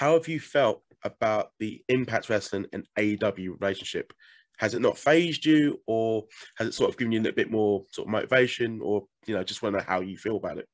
how 0.00 0.14
have 0.14 0.28
you 0.28 0.40
felt 0.40 0.82
about 1.04 1.50
the 1.58 1.84
Impact 1.90 2.30
Wrestling 2.30 2.64
and 2.72 2.88
AEW 2.98 3.60
relationship? 3.60 4.14
Has 4.56 4.72
it 4.72 4.80
not 4.80 4.96
phased 4.96 5.44
you, 5.44 5.78
or 5.86 6.24
has 6.56 6.68
it 6.68 6.72
sort 6.72 6.88
of 6.88 6.96
given 6.96 7.12
you 7.12 7.20
a 7.20 7.32
bit 7.32 7.50
more 7.50 7.84
sort 7.92 8.08
of 8.08 8.12
motivation, 8.12 8.80
or 8.82 9.04
you 9.26 9.34
know, 9.34 9.44
just 9.44 9.62
want 9.62 9.74
to 9.74 9.80
know 9.80 9.84
how 9.86 10.00
you 10.00 10.16
feel 10.16 10.36
about 10.36 10.56
it? 10.56 10.66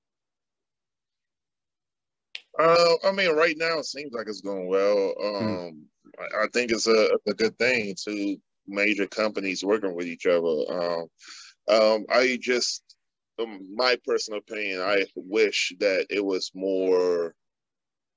Uh, 2.57 2.95
I 3.04 3.11
mean, 3.11 3.35
right 3.35 3.57
now 3.59 3.81
it 3.81 3.87
seems 3.87 4.12
like 4.12 4.29
it's 4.29 4.43
going 4.43 4.69
well. 4.69 5.12
Hmm. 5.20 5.36
Um. 5.36 5.84
I, 6.20 6.45
I, 6.45 6.46
think 6.52 6.70
it's 6.70 6.86
a, 6.86 7.08
a 7.27 7.34
good 7.34 7.58
thing 7.58 7.96
to 8.04 8.36
major 8.68 9.08
companies 9.08 9.64
working 9.64 9.96
with 9.96 10.06
each 10.06 10.27
other. 10.27 10.38
Um, 10.70 11.06
um, 11.68 12.06
I 12.08 12.38
just, 12.40 12.84
um, 13.40 13.58
my 13.74 13.98
personal 14.06 14.38
opinion, 14.38 14.82
I 14.82 15.04
wish 15.16 15.72
that 15.80 16.06
it 16.11 16.24
was 16.24 16.52
more 16.54 17.34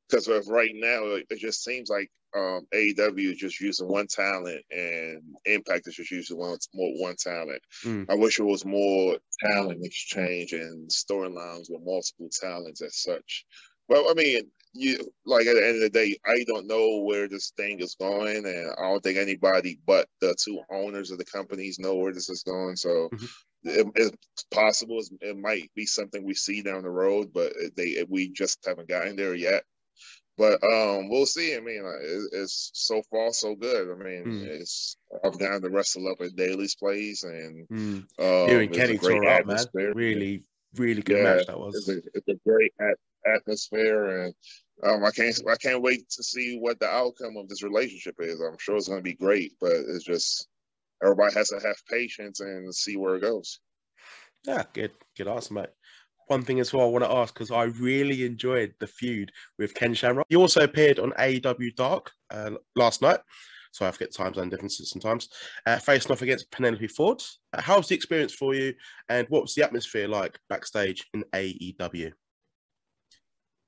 because 0.09 0.27
of 0.27 0.47
right 0.47 0.71
now 0.73 1.03
it 1.29 1.39
just 1.39 1.63
seems 1.63 1.89
like 1.89 2.09
um, 2.35 2.67
AEW 2.73 3.31
is 3.31 3.37
just 3.37 3.59
using 3.59 3.87
one 3.87 4.07
talent 4.07 4.63
and 4.71 5.21
Impact 5.45 5.87
is 5.87 5.95
just 5.95 6.11
using 6.11 6.37
one 6.37 6.57
more 6.73 6.91
one 6.97 7.15
talent. 7.15 7.61
Mm. 7.83 8.05
I 8.09 8.15
wish 8.15 8.39
it 8.39 8.43
was 8.43 8.65
more 8.65 9.17
talent 9.39 9.83
exchange 9.83 10.53
and 10.53 10.89
storylines 10.89 11.67
with 11.69 11.81
multiple 11.83 12.29
talents 12.31 12.81
as 12.81 12.97
such. 13.01 13.45
Well, 13.87 14.05
I 14.09 14.13
mean, 14.13 14.43
you 14.73 14.99
like 15.25 15.47
at 15.47 15.55
the 15.55 15.65
end 15.65 15.75
of 15.77 15.81
the 15.81 15.89
day, 15.89 16.17
I 16.25 16.43
don't 16.45 16.67
know 16.67 16.99
where 16.99 17.27
this 17.27 17.51
thing 17.57 17.79
is 17.79 17.95
going, 17.99 18.45
and 18.45 18.71
I 18.77 18.81
don't 18.83 19.01
think 19.01 19.17
anybody 19.17 19.79
but 19.87 20.07
the 20.21 20.35
two 20.39 20.61
owners 20.71 21.09
of 21.09 21.17
the 21.17 21.25
companies 21.25 21.79
know 21.79 21.95
where 21.95 22.13
this 22.13 22.29
is 22.29 22.43
going. 22.43 22.75
So. 22.75 23.09
Mm-hmm. 23.13 23.25
It, 23.61 23.87
it's 23.95 24.45
possible 24.51 25.01
it 25.19 25.37
might 25.37 25.69
be 25.75 25.85
something 25.85 26.23
we 26.23 26.33
see 26.33 26.61
down 26.61 26.83
the 26.83 26.89
road, 26.89 27.31
but 27.33 27.51
they 27.75 28.05
we 28.07 28.29
just 28.29 28.65
haven't 28.65 28.87
gotten 28.87 29.17
there 29.17 29.35
yet. 29.35 29.65
But 30.39 30.63
um, 30.63 31.09
we'll 31.09 31.25
see. 31.25 31.53
I 31.53 31.59
mean, 31.59 31.83
it, 31.85 32.29
it's 32.31 32.71
so 32.73 33.03
far 33.11 33.33
so 33.33 33.55
good. 33.55 33.91
I 33.91 34.01
mean, 34.01 34.23
mm. 34.23 34.45
it's 34.45 34.95
I've 35.21 35.37
gotten 35.37 35.61
to 35.63 35.69
wrestle 35.69 36.07
up 36.07 36.21
at 36.21 36.37
Daily's 36.37 36.75
place, 36.75 37.23
and 37.23 37.67
mm. 37.67 37.97
um, 38.17 38.49
you 38.49 38.59
and 38.61 38.71
Kenny 38.71 38.97
tore 38.97 39.27
up, 39.27 39.45
man. 39.45 39.65
Really, 39.73 40.45
really 40.77 41.01
good 41.01 41.17
yeah, 41.17 41.23
match 41.23 41.47
that 41.47 41.59
was. 41.59 41.75
It's 41.75 41.89
a, 41.89 42.09
it's 42.13 42.27
a 42.29 42.49
great 42.49 42.71
at- 42.79 43.35
atmosphere, 43.35 44.23
and 44.23 44.33
um, 44.83 45.03
I 45.03 45.11
can't 45.11 45.37
I 45.45 45.57
can't 45.57 45.81
wait 45.81 46.09
to 46.11 46.23
see 46.23 46.57
what 46.57 46.79
the 46.79 46.87
outcome 46.87 47.35
of 47.35 47.49
this 47.49 47.61
relationship 47.61 48.15
is. 48.19 48.39
I'm 48.39 48.57
sure 48.59 48.77
it's 48.77 48.87
going 48.87 48.99
to 48.99 49.03
be 49.03 49.15
great, 49.15 49.51
but 49.59 49.73
it's 49.73 50.05
just 50.05 50.47
everybody 51.03 51.33
has 51.33 51.49
to 51.49 51.59
have 51.59 51.85
patience 51.91 52.39
and 52.39 52.73
see 52.73 52.95
where 52.95 53.17
it 53.17 53.23
goes. 53.23 53.59
Yeah, 54.45 54.63
good, 54.71 54.91
good, 55.17 55.27
awesome, 55.27 55.55
mate 55.55 55.67
one 56.29 56.43
thing 56.43 56.59
as 56.59 56.73
well 56.73 56.85
I 56.85 56.89
want 56.89 57.03
to 57.03 57.11
ask 57.11 57.33
because 57.33 57.51
I 57.51 57.63
really 57.63 58.25
enjoyed 58.25 58.73
the 58.79 58.87
feud 58.87 59.31
with 59.57 59.73
Ken 59.73 59.93
Shamrock. 59.93 60.27
He 60.29 60.35
also 60.35 60.61
appeared 60.61 60.99
on 60.99 61.11
AEW 61.13 61.75
Dark 61.75 62.11
uh, 62.31 62.51
last 62.75 63.01
night. 63.01 63.19
So 63.71 63.85
I 63.85 63.91
forget 63.91 64.13
time 64.13 64.33
zone 64.33 64.49
differences 64.49 64.89
sometimes. 64.89 65.29
Uh, 65.65 65.77
facing 65.77 66.11
off 66.11 66.21
against 66.21 66.49
Penelope 66.51 66.87
Ford. 66.87 67.21
Uh, 67.53 67.61
how 67.61 67.77
was 67.77 67.87
the 67.87 67.95
experience 67.95 68.33
for 68.33 68.53
you, 68.55 68.73
and 69.09 69.27
what 69.29 69.43
was 69.43 69.53
the 69.53 69.63
atmosphere 69.63 70.07
like 70.07 70.39
backstage 70.49 71.05
in 71.13 71.23
AEW? 71.33 72.11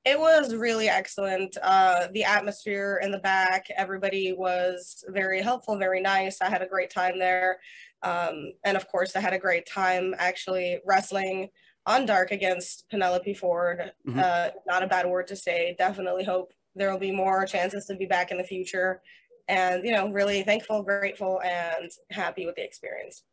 It 0.03 0.19
was 0.19 0.55
really 0.55 0.89
excellent. 0.89 1.55
Uh, 1.61 2.07
the 2.13 2.23
atmosphere 2.23 2.99
in 3.03 3.11
the 3.11 3.19
back, 3.19 3.67
everybody 3.77 4.33
was 4.33 5.03
very 5.09 5.41
helpful, 5.41 5.77
very 5.77 6.01
nice. 6.01 6.41
I 6.41 6.49
had 6.49 6.63
a 6.63 6.67
great 6.67 6.89
time 6.89 7.19
there. 7.19 7.59
Um, 8.01 8.53
and 8.65 8.75
of 8.75 8.87
course, 8.87 9.15
I 9.15 9.19
had 9.19 9.33
a 9.33 9.39
great 9.39 9.67
time 9.67 10.15
actually 10.17 10.79
wrestling 10.87 11.49
on 11.85 12.05
Dark 12.05 12.31
against 12.31 12.89
Penelope 12.89 13.33
Ford. 13.33 13.91
Mm-hmm. 14.07 14.19
Uh, 14.19 14.49
not 14.67 14.83
a 14.83 14.87
bad 14.87 15.05
word 15.05 15.27
to 15.27 15.35
say. 15.35 15.75
Definitely 15.77 16.23
hope 16.23 16.53
there 16.75 16.91
will 16.91 16.99
be 16.99 17.11
more 17.11 17.45
chances 17.45 17.85
to 17.85 17.95
be 17.95 18.05
back 18.05 18.31
in 18.31 18.37
the 18.37 18.43
future. 18.43 19.01
And, 19.47 19.83
you 19.83 19.91
know, 19.91 20.09
really 20.09 20.43
thankful, 20.43 20.83
grateful, 20.83 21.41
and 21.41 21.91
happy 22.09 22.45
with 22.45 22.55
the 22.55 22.63
experience. 22.63 23.23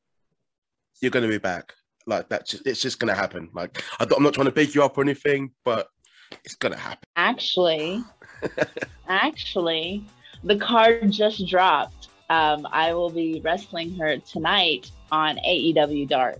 You're 1.00 1.10
going 1.10 1.24
to 1.24 1.28
be 1.28 1.38
back. 1.38 1.74
Like, 2.06 2.28
that's 2.28 2.50
just, 2.50 2.66
it's 2.66 2.80
just 2.80 2.98
going 2.98 3.14
to 3.14 3.14
happen. 3.14 3.50
Like, 3.52 3.82
I'm 4.00 4.22
not 4.22 4.34
trying 4.34 4.46
to 4.46 4.52
big 4.52 4.74
you 4.74 4.82
up 4.82 4.98
or 4.98 5.02
anything, 5.02 5.52
but 5.64 5.88
it's 6.44 6.54
going 6.54 6.72
to 6.72 6.78
happen. 6.78 7.04
Actually, 7.16 8.02
actually, 9.08 10.04
the 10.42 10.56
card 10.56 11.10
just 11.12 11.46
dropped. 11.46 12.08
Um, 12.30 12.66
I 12.70 12.94
will 12.94 13.10
be 13.10 13.40
wrestling 13.44 13.94
her 13.98 14.18
tonight 14.18 14.90
on 15.12 15.36
AEW 15.36 16.08
Dark. 16.08 16.38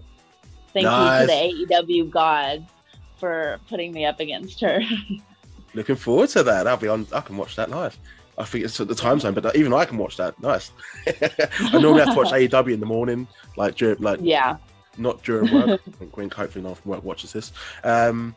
Thank 0.82 0.92
nice. 0.92 1.28
you 1.50 1.66
to 1.66 1.66
the 1.66 1.74
AEW 1.74 2.10
gods 2.10 2.70
for 3.16 3.58
putting 3.68 3.92
me 3.92 4.04
up 4.04 4.20
against 4.20 4.60
her. 4.60 4.80
Looking 5.74 5.96
forward 5.96 6.30
to 6.30 6.42
that. 6.44 6.66
I'll 6.66 6.76
be 6.76 6.88
on. 6.88 7.06
I 7.12 7.20
can 7.20 7.36
watch 7.36 7.56
that 7.56 7.70
live. 7.70 7.98
I 8.38 8.44
think 8.44 8.64
it's 8.64 8.78
at 8.78 8.86
the 8.86 8.94
time 8.94 9.18
zone, 9.18 9.34
but 9.34 9.56
even 9.56 9.74
I 9.74 9.84
can 9.84 9.98
watch 9.98 10.16
that. 10.16 10.40
Nice. 10.40 10.70
I 11.06 11.78
normally 11.78 12.04
have 12.04 12.14
to 12.14 12.16
watch 12.16 12.28
AEW 12.32 12.72
in 12.72 12.80
the 12.80 12.86
morning, 12.86 13.26
like 13.56 13.74
during, 13.74 13.98
like 13.98 14.20
yeah, 14.22 14.56
not 14.96 15.22
during 15.24 15.52
work. 15.52 15.80
When 16.14 16.30
hopefully 16.30 16.64
not 16.64 16.78
from 16.78 16.92
work 16.92 17.02
watches 17.02 17.32
this. 17.32 17.52
Um, 17.82 18.36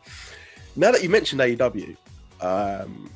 now 0.75 0.91
that 0.91 1.03
you 1.03 1.09
mentioned 1.09 1.41
AEW, 1.41 1.95
um, 2.41 3.11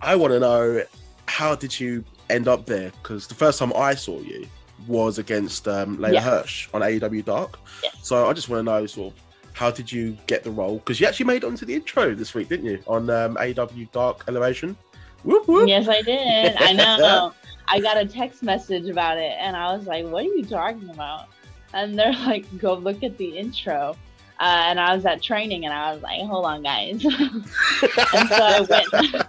I 0.00 0.14
want 0.14 0.32
to 0.32 0.40
know 0.40 0.82
how 1.26 1.54
did 1.56 1.78
you 1.78 2.04
end 2.30 2.46
up 2.46 2.66
there? 2.66 2.92
Because 3.02 3.26
the 3.26 3.34
first 3.34 3.58
time 3.58 3.72
I 3.74 3.94
saw 3.94 4.20
you, 4.20 4.46
was 4.88 5.18
against 5.18 5.68
um, 5.68 5.98
Leyla 5.98 6.14
yeah. 6.14 6.20
Hirsch 6.20 6.68
on 6.74 6.80
AEW 6.80 7.24
Dark. 7.24 7.58
Yeah. 7.84 7.90
So 8.02 8.28
I 8.28 8.32
just 8.32 8.48
want 8.48 8.60
to 8.60 8.72
know 8.72 8.86
sort 8.86 9.14
of 9.14 9.20
how 9.52 9.70
did 9.70 9.90
you 9.90 10.16
get 10.26 10.44
the 10.44 10.50
role? 10.50 10.78
Because 10.78 11.00
you 11.00 11.06
actually 11.06 11.26
made 11.26 11.42
it 11.42 11.44
onto 11.44 11.66
the 11.66 11.74
intro 11.74 12.14
this 12.14 12.34
week, 12.34 12.48
didn't 12.48 12.66
you? 12.66 12.80
On 12.86 13.10
um, 13.10 13.36
AEW 13.36 13.90
Dark 13.92 14.24
Elevation. 14.28 14.76
Whoop, 15.24 15.48
whoop. 15.48 15.68
Yes, 15.68 15.88
I 15.88 16.00
did. 16.02 16.56
I 16.58 16.72
know. 16.98 17.32
I 17.66 17.80
got 17.80 17.98
a 17.98 18.06
text 18.06 18.42
message 18.42 18.88
about 18.88 19.18
it, 19.18 19.36
and 19.38 19.56
I 19.56 19.76
was 19.76 19.86
like, 19.86 20.06
"What 20.06 20.24
are 20.24 20.28
you 20.28 20.44
talking 20.44 20.88
about?" 20.90 21.26
And 21.74 21.98
they're 21.98 22.12
like, 22.26 22.46
"Go 22.58 22.74
look 22.74 23.02
at 23.02 23.18
the 23.18 23.36
intro." 23.36 23.96
Uh, 24.40 24.62
and 24.66 24.78
I 24.78 24.94
was 24.94 25.04
at 25.04 25.20
training, 25.20 25.64
and 25.64 25.74
I 25.74 25.92
was 25.92 26.02
like, 26.02 26.20
"Hold 26.22 26.46
on, 26.46 26.62
guys." 26.62 27.04
and 27.04 28.28
so 28.28 28.36
I 28.36 28.60
went. 28.68 29.26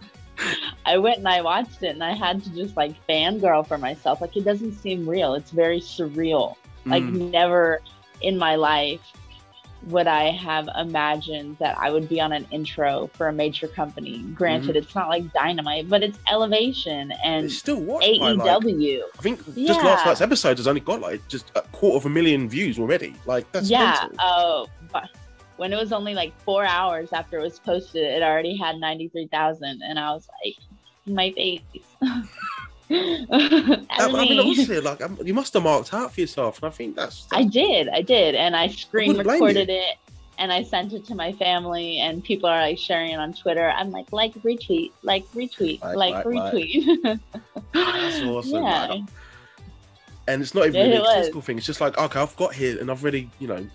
I 0.89 0.97
went 0.97 1.19
and 1.19 1.27
I 1.27 1.41
watched 1.41 1.83
it 1.83 1.89
and 1.89 2.03
I 2.03 2.13
had 2.13 2.43
to 2.43 2.49
just 2.49 2.75
like 2.75 2.95
fangirl 3.07 3.67
for 3.67 3.77
myself. 3.77 4.21
Like 4.21 4.35
it 4.35 4.43
doesn't 4.43 4.73
seem 4.73 5.07
real. 5.07 5.35
It's 5.35 5.51
very 5.51 5.79
surreal. 5.79 6.55
Like 6.85 7.03
mm. 7.03 7.29
never 7.29 7.81
in 8.21 8.39
my 8.39 8.55
life 8.55 9.01
would 9.83 10.07
I 10.07 10.31
have 10.31 10.67
imagined 10.75 11.57
that 11.59 11.77
I 11.77 11.91
would 11.91 12.09
be 12.09 12.19
on 12.19 12.33
an 12.33 12.47
intro 12.51 13.09
for 13.13 13.27
a 13.27 13.33
major 13.33 13.67
company. 13.67 14.23
Granted, 14.33 14.69
mm-hmm. 14.69 14.77
it's 14.77 14.95
not 14.95 15.09
like 15.09 15.31
Dynamite, 15.31 15.87
but 15.89 16.01
it's 16.01 16.17
Elevation 16.29 17.13
and 17.23 17.45
it's 17.45 17.57
still 17.57 17.79
watched 17.79 18.07
AEW. 18.07 18.37
Like, 18.37 19.03
I 19.19 19.21
think 19.21 19.41
yeah. 19.53 19.67
just 19.67 19.85
last 19.85 20.05
night's 20.07 20.21
episode 20.21 20.57
has 20.57 20.67
only 20.67 20.81
got 20.81 21.01
like 21.01 21.25
just 21.27 21.51
a 21.55 21.61
quarter 21.71 21.97
of 21.97 22.05
a 22.07 22.09
million 22.09 22.49
views 22.49 22.79
already. 22.79 23.15
Like 23.27 23.49
that's 23.51 23.69
yeah. 23.69 24.07
Oh, 24.17 24.67
but 24.91 25.09
when 25.57 25.71
it 25.71 25.77
was 25.77 25.91
only 25.91 26.15
like 26.15 26.33
four 26.41 26.65
hours 26.65 27.13
after 27.13 27.37
it 27.37 27.43
was 27.43 27.59
posted, 27.59 28.03
it 28.03 28.23
already 28.23 28.57
had 28.57 28.77
93,000. 28.77 29.81
And 29.83 29.99
I 29.99 30.13
was 30.13 30.27
like, 30.43 30.55
my 31.15 31.31
face. 31.31 31.61
I, 32.91 33.85
I 33.99 34.11
mean, 34.11 34.39
honestly, 34.39 34.79
like 34.79 35.01
I'm, 35.01 35.17
you 35.23 35.33
must 35.33 35.53
have 35.53 35.63
marked 35.63 35.93
out 35.93 36.13
for 36.13 36.21
yourself, 36.21 36.61
and 36.61 36.71
I 36.71 36.75
think 36.75 36.95
that's. 36.95 37.25
that's... 37.25 37.41
I 37.41 37.43
did, 37.43 37.87
I 37.89 38.01
did, 38.01 38.35
and 38.35 38.55
I 38.55 38.67
screen 38.67 39.17
recorded 39.17 39.69
it, 39.69 39.97
and 40.39 40.51
I 40.51 40.63
sent 40.63 40.93
it 40.93 41.05
to 41.05 41.15
my 41.15 41.31
family, 41.33 41.99
and 41.99 42.23
people 42.23 42.49
are 42.49 42.61
like 42.61 42.79
sharing 42.79 43.11
it 43.11 43.19
on 43.19 43.33
Twitter. 43.33 43.69
I'm 43.69 43.91
like, 43.91 44.11
like 44.11 44.33
retweet, 44.35 44.91
like 45.03 45.29
retweet, 45.33 45.81
like, 45.81 46.13
like 46.13 46.25
retweet. 46.25 47.03
Like. 47.03 47.19
that's 47.73 48.21
awesome. 48.23 48.63
Yeah. 48.63 48.97
And 50.27 50.41
it's 50.41 50.53
not 50.53 50.67
even 50.67 50.89
really 50.89 50.97
a 50.97 51.19
physical 51.19 51.41
thing. 51.41 51.57
It's 51.57 51.65
just 51.65 51.81
like, 51.81 51.97
okay, 51.97 52.19
I've 52.19 52.35
got 52.37 52.53
here, 52.55 52.79
and 52.79 52.89
I've 52.89 53.03
really, 53.03 53.29
you 53.39 53.47
know, 53.47 53.67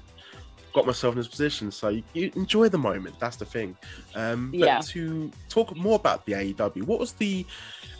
got 0.75 0.87
myself 0.87 1.13
in 1.13 1.19
this 1.19 1.29
position. 1.29 1.71
So 1.71 1.89
you, 1.89 2.03
you 2.13 2.33
enjoy 2.35 2.69
the 2.69 2.79
moment. 2.79 3.19
That's 3.19 3.37
the 3.37 3.45
thing. 3.45 3.77
Um, 4.15 4.51
but 4.51 4.61
yeah. 4.61 4.81
to 4.81 5.31
talk 5.49 5.75
more 5.77 5.97
about 5.97 6.27
the 6.27 6.33
AEW, 6.33 6.83
what 6.83 6.99
was 6.99 7.13
the 7.13 7.47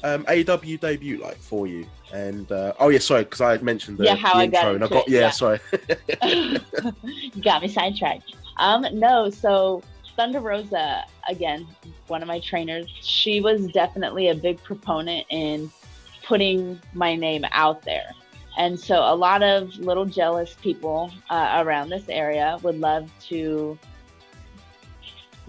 um, 0.03 0.25
AEW 0.25 0.81
debut 0.81 1.19
like 1.19 1.37
for 1.37 1.67
you? 1.67 1.87
And 2.13 2.51
uh, 2.53 2.75
oh 2.79 2.89
yeah, 2.89 2.99
sorry, 2.99 3.25
because 3.25 3.41
I 3.41 3.57
mentioned 3.59 3.99
the, 3.99 4.05
yeah, 4.05 4.17
how 4.17 4.35
the 4.35 4.41
I 4.41 4.47
got 4.47 4.75
and 4.75 4.85
I 4.85 4.89
got 4.89 5.09
yeah, 5.09 5.21
yeah. 5.21 5.31
sorry. 5.31 5.61
you 6.23 7.43
got 7.43 7.63
me 7.63 7.69
sidetracked. 7.69 8.35
Um, 8.59 8.87
no, 8.93 9.31
so 9.31 9.83
Thunder 10.17 10.41
Rosa 10.41 11.05
again, 11.29 11.67
one 12.09 12.23
of 12.23 12.29
my 12.29 12.41
trainers. 12.41 12.87
She 13.01 13.41
was 13.41 13.67
definitely 13.69 14.29
a 14.29 14.35
big 14.35 14.63
proponent 14.63 15.27
in 15.31 15.71
putting 16.25 16.81
my 16.93 17.15
name 17.15 17.45
out 17.53 17.83
there. 17.83 18.13
And 18.57 18.79
so 18.79 19.01
a 19.01 19.15
lot 19.15 19.43
of 19.43 19.77
little 19.79 20.05
jealous 20.05 20.55
people 20.61 21.11
uh, 21.29 21.63
around 21.65 21.89
this 21.89 22.09
area 22.09 22.57
would 22.63 22.79
love 22.79 23.11
to 23.29 23.79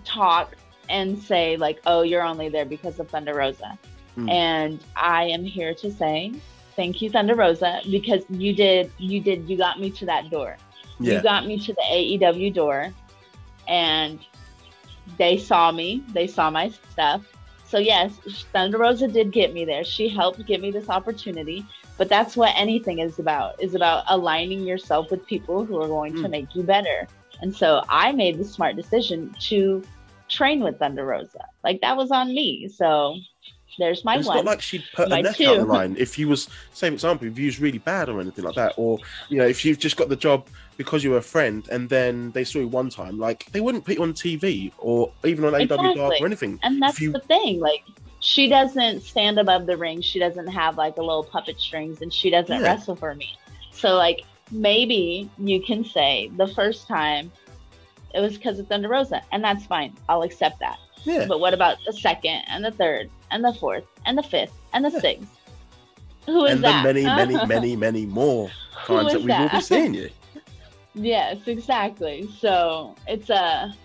talk 0.03 0.55
and 0.89 1.17
say 1.17 1.57
like, 1.57 1.79
"Oh, 1.85 2.01
you're 2.01 2.23
only 2.23 2.49
there 2.49 2.65
because 2.65 2.99
of 2.99 3.09
Thunder 3.09 3.35
Rosa." 3.35 3.77
Mm. 4.17 4.31
And 4.31 4.83
I 4.95 5.25
am 5.25 5.43
here 5.43 5.73
to 5.75 5.91
say 5.91 6.33
thank 6.75 7.01
you 7.01 7.09
Thunder 7.09 7.35
Rosa 7.35 7.81
because 7.89 8.23
you 8.29 8.53
did 8.53 8.91
you 8.97 9.19
did 9.21 9.49
you 9.49 9.57
got 9.57 9.79
me 9.79 9.91
to 9.91 10.05
that 10.05 10.29
door. 10.29 10.57
Yeah. 10.99 11.15
You 11.15 11.23
got 11.23 11.45
me 11.45 11.59
to 11.59 11.73
the 11.73 11.81
AEW 11.91 12.53
door 12.53 12.93
and 13.67 14.19
they 15.17 15.37
saw 15.37 15.71
me, 15.71 16.03
they 16.13 16.27
saw 16.27 16.49
my 16.49 16.71
stuff 16.91 17.25
So 17.65 17.77
yes, 17.79 18.17
Thunder 18.53 18.77
Rosa 18.77 19.07
did 19.07 19.31
get 19.31 19.53
me 19.53 19.65
there. 19.65 19.83
She 19.83 20.07
helped 20.07 20.45
give 20.45 20.61
me 20.61 20.71
this 20.71 20.89
opportunity, 20.89 21.65
but 21.97 22.09
that's 22.09 22.35
what 22.35 22.53
anything 22.55 22.99
is 22.99 23.19
about. 23.19 23.61
Is 23.61 23.75
about 23.75 24.03
aligning 24.07 24.65
yourself 24.65 25.11
with 25.11 25.25
people 25.25 25.65
who 25.65 25.81
are 25.81 25.87
going 25.87 26.13
mm. 26.13 26.21
to 26.23 26.29
make 26.29 26.53
you 26.55 26.63
better. 26.63 27.07
And 27.41 27.55
so 27.55 27.83
I 27.89 28.11
made 28.11 28.37
the 28.37 28.45
smart 28.45 28.75
decision 28.75 29.35
to 29.41 29.83
train 30.29 30.61
with 30.61 30.79
Thunder 30.79 31.05
Rosa. 31.05 31.45
Like 31.63 31.81
that 31.81 31.97
was 31.97 32.11
on 32.11 32.27
me. 32.27 32.67
So 32.67 33.17
there's 33.77 34.05
my 34.05 34.17
it's 34.17 34.27
one. 34.27 34.37
not 34.37 34.45
like 34.45 34.61
she'd 34.61 34.83
put 34.93 35.09
my 35.09 35.19
a 35.19 35.23
neck 35.23 35.35
two. 35.35 35.47
out 35.47 35.57
the 35.57 35.65
line 35.65 35.95
if 35.97 36.17
you 36.17 36.27
was, 36.27 36.47
for 36.73 36.87
example, 36.87 37.27
if 37.27 37.37
you 37.37 37.45
was 37.45 37.59
really 37.59 37.77
bad 37.77 38.09
or 38.09 38.21
anything 38.21 38.45
like 38.45 38.55
that, 38.55 38.73
or 38.77 38.99
you 39.29 39.37
know, 39.37 39.45
if 39.45 39.65
you've 39.65 39.79
just 39.79 39.97
got 39.97 40.09
the 40.09 40.15
job 40.15 40.47
because 40.77 41.03
you 41.03 41.11
were 41.11 41.17
a 41.17 41.21
friend 41.21 41.67
and 41.71 41.89
then 41.89 42.31
they 42.31 42.43
saw 42.43 42.59
you 42.59 42.67
one 42.67 42.89
time, 42.89 43.19
like 43.19 43.51
they 43.51 43.61
wouldn't 43.61 43.85
put 43.85 43.95
you 43.95 44.03
on 44.03 44.13
TV 44.13 44.71
or 44.77 45.11
even 45.23 45.45
on 45.45 45.55
exactly. 45.55 45.99
AW 45.99 46.11
or 46.19 46.25
anything. 46.25 46.59
And 46.63 46.81
that's 46.81 46.99
you... 46.99 47.11
the 47.11 47.19
thing, 47.19 47.59
like 47.59 47.83
she 48.25 48.49
doesn't 48.49 49.01
stand 49.01 49.37
above 49.37 49.67
the 49.67 49.77
ring. 49.77 50.01
She 50.01 50.17
doesn't 50.17 50.47
have 50.47 50.77
like 50.77 50.97
a 50.97 51.01
little 51.01 51.23
puppet 51.23 51.59
strings, 51.59 52.01
and 52.01 52.11
she 52.11 52.31
doesn't 52.31 52.59
yeah. 52.59 52.65
wrestle 52.65 52.95
for 52.95 53.13
me. 53.13 53.37
So 53.69 53.93
like 53.93 54.21
maybe 54.51 55.29
you 55.37 55.61
can 55.61 55.85
say 55.85 56.31
the 56.35 56.47
first 56.47 56.87
time 56.87 57.31
it 58.15 58.19
was 58.21 58.35
because 58.35 58.57
of 58.57 58.67
Thunder 58.67 58.89
Rosa, 58.89 59.21
and 59.31 59.43
that's 59.43 59.67
fine. 59.67 59.93
I'll 60.09 60.23
accept 60.23 60.59
that. 60.59 60.79
Yeah. 61.03 61.27
But 61.27 61.39
what 61.39 61.53
about 61.53 61.77
the 61.85 61.93
second 61.93 62.41
and 62.47 62.65
the 62.65 62.71
third 62.71 63.11
and 63.29 63.43
the 63.43 63.53
fourth 63.53 63.83
and 64.07 64.17
the 64.17 64.23
fifth 64.23 64.53
and 64.73 64.83
the 64.83 64.89
yeah. 64.89 64.99
sixth? 64.99 65.39
Who 66.25 66.45
is 66.45 66.53
and 66.53 66.63
that? 66.63 66.83
And 66.83 66.97
the 66.97 67.03
many, 67.03 67.35
many, 67.35 67.45
many, 67.47 67.75
many 67.75 68.05
more 68.07 68.49
times 68.87 69.13
that 69.13 69.21
we 69.21 69.27
that? 69.27 69.53
will 69.53 69.59
be 69.59 69.63
seeing 69.63 69.93
you. 69.93 70.09
yes, 70.95 71.37
exactly. 71.45 72.27
So 72.39 72.95
it's 73.05 73.29
a, 73.29 73.75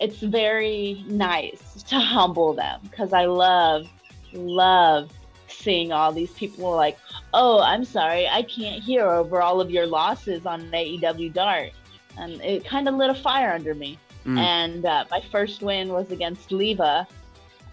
it's 0.00 0.20
very 0.20 1.04
nice 1.08 1.82
to 1.84 1.98
humble 1.98 2.54
them 2.54 2.80
because 2.84 3.12
I 3.12 3.26
love, 3.26 3.88
love 4.32 5.10
seeing 5.48 5.92
all 5.92 6.12
these 6.12 6.30
people 6.32 6.74
like, 6.74 6.96
oh, 7.34 7.60
I'm 7.60 7.84
sorry, 7.84 8.28
I 8.28 8.42
can't 8.42 8.82
hear 8.82 9.06
over 9.06 9.42
all 9.42 9.60
of 9.60 9.70
your 9.70 9.86
losses 9.86 10.46
on 10.46 10.62
AEW 10.70 11.32
Dark. 11.32 11.70
And 12.16 12.40
it 12.42 12.64
kind 12.64 12.88
of 12.88 12.94
lit 12.94 13.10
a 13.10 13.14
fire 13.14 13.52
under 13.52 13.74
me. 13.74 13.98
Mm. 14.24 14.38
And 14.38 14.86
uh, 14.86 15.04
my 15.10 15.22
first 15.32 15.62
win 15.62 15.88
was 15.88 16.10
against 16.10 16.52
Leva. 16.52 17.06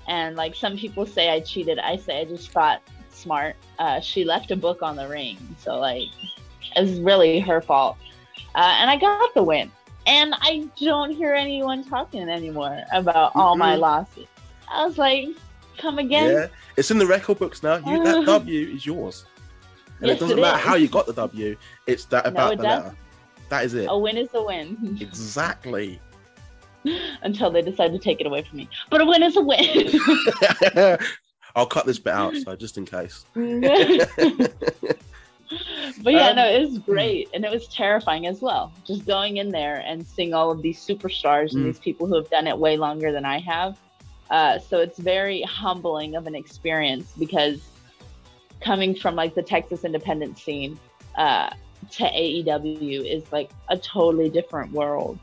And 0.08 0.36
like 0.36 0.56
some 0.56 0.78
people 0.78 1.06
say 1.06 1.30
I 1.30 1.40
cheated, 1.40 1.80
I 1.80 1.98
say 1.98 2.22
I 2.22 2.26
just 2.26 2.52
fought 2.52 2.82
smart. 3.10 3.56
Uh, 3.80 4.00
she 4.00 4.24
left 4.24 4.52
a 4.52 4.56
book 4.56 4.82
on 4.82 4.96
the 4.96 5.08
ring. 5.08 5.38
So 5.60 5.80
like 5.80 6.10
it 6.76 6.82
was 6.82 7.00
really 7.00 7.40
her 7.40 7.62
fault. 7.62 7.98
Uh, 8.54 8.76
and 8.80 8.90
I 8.90 8.98
got 8.98 9.34
the 9.34 9.44
win. 9.44 9.72
And 10.08 10.36
I 10.42 10.68
don't 10.80 11.12
hear 11.12 11.34
anyone 11.34 11.84
talking 11.84 12.30
anymore 12.30 12.84
about 12.92 13.32
mm-hmm. 13.32 13.40
all 13.40 13.56
my 13.56 13.76
losses. 13.76 14.28
I 14.70 14.86
was 14.86 14.98
like, 14.98 15.30
come 15.78 16.00
again? 16.00 16.32
Yeah, 16.32 16.48
it's 16.78 16.92
in 16.92 16.98
the 16.98 17.08
record 17.08 17.40
books 17.40 17.64
now. 17.64 17.78
You, 17.78 18.04
that 18.04 18.26
W 18.26 18.68
is 18.76 18.86
yours. 18.86 19.26
And 20.00 20.08
yes, 20.08 20.18
it 20.18 20.20
doesn't 20.20 20.38
it 20.38 20.42
matter 20.42 20.58
is. 20.58 20.64
how 20.64 20.76
you 20.76 20.88
got 20.88 21.06
the 21.06 21.14
W, 21.14 21.56
it's 21.88 22.06
that 22.06 22.28
about 22.28 22.52
no, 22.52 22.56
the 22.58 22.64
does. 22.64 22.84
letter. 22.84 22.98
That 23.50 23.66
is 23.66 23.74
it. 23.74 23.88
A 23.90 23.98
win 23.98 24.18
is 24.18 24.30
a 24.34 24.44
win. 24.44 24.98
exactly. 25.02 26.00
Until 27.24 27.50
they 27.50 27.62
decide 27.62 27.94
to 27.94 28.00
take 28.00 28.22
it 28.22 28.28
away 28.28 28.44
from 28.44 28.58
me. 28.58 28.70
But 28.90 29.02
a 29.02 29.06
win 29.06 29.24
is 29.24 29.38
a 29.38 29.42
win. 29.42 30.98
I'll 31.56 31.66
cut 31.66 31.86
this 31.86 31.98
bit 31.98 32.14
out, 32.14 32.36
so 32.36 32.56
just 32.56 32.78
in 32.78 32.86
case. 32.86 33.26
But 36.02 36.14
yeah, 36.14 36.30
um, 36.30 36.36
no, 36.36 36.48
it 36.48 36.68
was 36.68 36.80
great. 36.80 37.30
And 37.34 37.46
it 37.46 37.52
was 37.52 37.68
terrifying 37.68 38.28
as 38.28 38.42
well. 38.42 38.72
Just 38.86 39.06
going 39.06 39.38
in 39.38 39.50
there 39.50 39.84
and 39.86 40.06
seeing 40.06 40.34
all 40.34 40.52
of 40.52 40.62
these 40.62 40.80
superstars 40.80 41.54
and 41.54 41.64
mm. 41.64 41.66
these 41.66 41.80
people 41.80 42.08
who 42.08 42.16
have 42.16 42.30
done 42.30 42.48
it 42.48 42.58
way 42.58 42.78
longer 42.78 43.12
than 43.12 43.26
I 43.26 43.40
have. 43.40 43.78
Uh, 44.30 44.58
so 44.60 44.80
it's 44.80 44.98
very 44.98 45.42
humbling 45.44 46.16
of 46.16 46.26
an 46.26 46.36
experience 46.36 47.14
because 47.18 47.62
coming 48.60 48.96
from 48.96 49.16
like 49.16 49.36
the 49.36 49.44
Texas 49.44 49.84
independent 49.84 50.40
scene, 50.40 50.80
uh, 51.16 51.50
to 51.92 52.04
AEW 52.04 53.06
is 53.06 53.32
like 53.32 53.52
a 53.70 53.78
totally 53.78 54.30
different 54.30 54.72
world. 54.72 55.20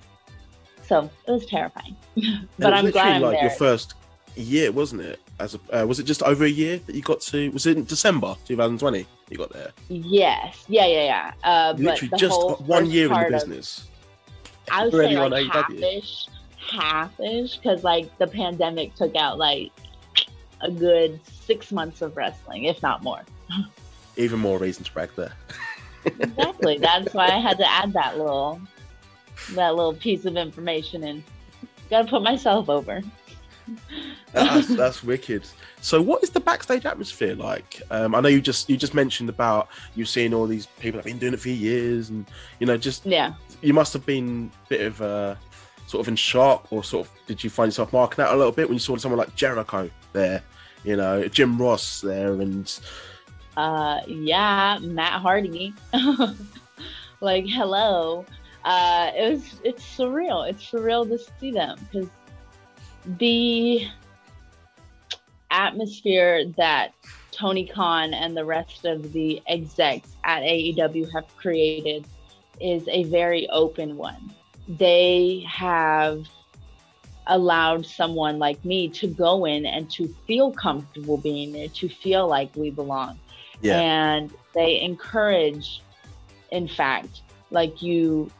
So 0.87 1.11
it 1.27 1.31
was 1.31 1.47
terrifying, 1.47 1.97
but 2.59 2.73
I'm 2.73 2.91
glad 2.91 3.17
I'm 3.17 3.23
like 3.23 3.35
there. 3.35 3.43
your 3.43 3.51
first 3.51 3.95
year, 4.37 4.73
wasn't 4.73 5.03
it? 5.03 5.21
As 5.43 5.57
a, 5.57 5.83
uh, 5.83 5.85
was 5.85 5.99
it 5.99 6.05
just 6.05 6.23
over 6.23 6.45
a 6.45 6.49
year 6.49 6.79
that 6.87 6.95
you 6.95 7.03
got 7.03 7.21
to? 7.23 7.51
Was 7.51 7.67
it 7.67 7.77
in 7.77 7.85
December 7.85 8.37
2020 8.45 9.05
you 9.29 9.37
got 9.37 9.53
there? 9.53 9.73
Yes, 9.89 10.65
yeah, 10.69 10.87
yeah, 10.87 11.05
yeah. 11.05 11.33
Uh, 11.43 11.75
Literally 11.77 12.13
just 12.17 12.61
one 12.61 12.89
year 12.89 13.13
in 13.13 13.21
the 13.25 13.29
business. 13.29 13.79
Of, 13.81 13.87
I 14.71 14.85
would 14.85 14.93
say 14.93 15.19
like 15.19 15.49
half-ish, 15.49 16.29
half-ish, 16.71 17.57
because 17.57 17.83
like 17.83 18.17
the 18.19 18.29
pandemic 18.29 18.95
took 18.95 19.17
out 19.17 19.37
like 19.37 19.73
a 20.61 20.71
good 20.71 21.19
six 21.27 21.73
months 21.73 22.03
of 22.03 22.17
wrestling, 22.17 22.65
if 22.65 22.81
not 22.81 23.03
more. 23.03 23.23
Even 24.17 24.39
more 24.39 24.59
reason 24.59 24.85
to 24.85 24.93
brag 24.93 25.11
there. 25.17 25.33
exactly. 26.05 26.79
That's 26.79 27.13
why 27.15 27.27
I 27.27 27.41
had 27.41 27.59
to 27.59 27.69
add 27.69 27.93
that 27.95 28.17
little 28.17 28.61
that 29.55 29.75
little 29.75 29.95
piece 29.95 30.25
of 30.25 30.37
information 30.37 31.03
in. 31.03 31.25
Got 31.91 32.03
to 32.03 32.09
put 32.09 32.23
myself 32.23 32.69
over. 32.69 33.03
That's, 34.33 34.69
that's 34.69 35.03
wicked. 35.03 35.47
So, 35.81 36.01
what 36.01 36.23
is 36.23 36.31
the 36.31 36.41
backstage 36.41 36.87
atmosphere 36.87 37.35
like? 37.35 37.83
Um, 37.91 38.15
I 38.15 38.21
know 38.21 38.29
you 38.29 38.41
just 38.41 38.71
you 38.71 38.77
just 38.77 38.95
mentioned 38.95 39.29
about 39.29 39.69
you 39.95 40.05
seeing 40.05 40.33
all 40.33 40.47
these 40.47 40.67
people 40.67 40.99
that 40.99 41.05
have 41.05 41.13
been 41.13 41.19
doing 41.19 41.35
it 41.35 41.41
for 41.41 41.49
years, 41.49 42.11
and 42.11 42.27
you 42.59 42.67
know, 42.67 42.77
just 42.77 43.05
yeah, 43.05 43.35
you 43.61 43.75
must 43.75 43.93
have 43.93 44.07
been 44.07 44.51
a 44.67 44.69
bit 44.69 44.81
of 44.83 45.03
uh, 45.03 45.35
sort 45.87 46.05
of 46.05 46.09
in 46.09 46.17
shock, 46.17 46.67
or 46.71 46.85
sort 46.85 47.07
of 47.07 47.13
did 47.27 47.43
you 47.43 47.51
find 47.51 47.69
yourself 47.69 47.93
marking 47.93 48.25
out 48.25 48.35
a 48.35 48.37
little 48.37 48.53
bit 48.53 48.69
when 48.69 48.75
you 48.75 48.81
saw 48.81 48.97
someone 48.97 49.19
like 49.19 49.35
Jericho 49.35 49.91
there, 50.13 50.43
you 50.85 50.97
know, 50.97 51.27
Jim 51.29 51.61
Ross 51.61 52.01
there, 52.01 52.33
and 52.35 52.81
uh, 53.57 54.01
yeah, 54.07 54.79
Matt 54.81 55.21
Hardy. 55.21 55.75
like, 57.21 57.47
hello. 57.47 58.25
Uh, 58.65 59.11
it 59.17 59.33
was, 59.33 59.61
it's 59.65 59.97
surreal. 59.97 60.49
It's 60.49 60.71
surreal 60.71 61.09
to 61.09 61.19
see 61.41 61.51
them 61.51 61.79
because 61.91 62.09
the 63.19 63.89
atmosphere 65.53 66.47
that 66.57 66.93
Tony 67.31 67.67
Khan 67.67 68.15
and 68.15 68.37
the 68.37 68.45
rest 68.45 68.85
of 68.85 69.13
the 69.13 69.41
execs 69.47 70.17
at 70.25 70.43
AEW 70.43 71.13
have 71.13 71.35
created 71.37 72.07
is 72.61 72.87
a 72.89 73.05
very 73.05 73.49
open 73.51 73.97
one. 73.97 74.33
They 74.69 75.45
have 75.49 76.27
allowed 77.27 77.87
someone 77.87 78.39
like 78.39 78.65
me 78.65 78.89
to 78.89 79.07
go 79.07 79.45
in 79.45 79.65
and 79.65 79.91
to 79.93 80.09
feel 80.27 80.53
comfortable 80.53 81.17
being 81.17 81.53
there, 81.53 81.69
to 81.69 81.89
feel 81.89 82.27
like 82.27 82.55
we 82.57 82.71
belong. 82.71 83.19
Yeah. 83.61 83.79
And 83.79 84.33
they 84.55 84.81
encourage, 84.81 85.83
in 86.51 86.67
fact, 86.69 87.23
like 87.51 87.81
you 87.81 88.31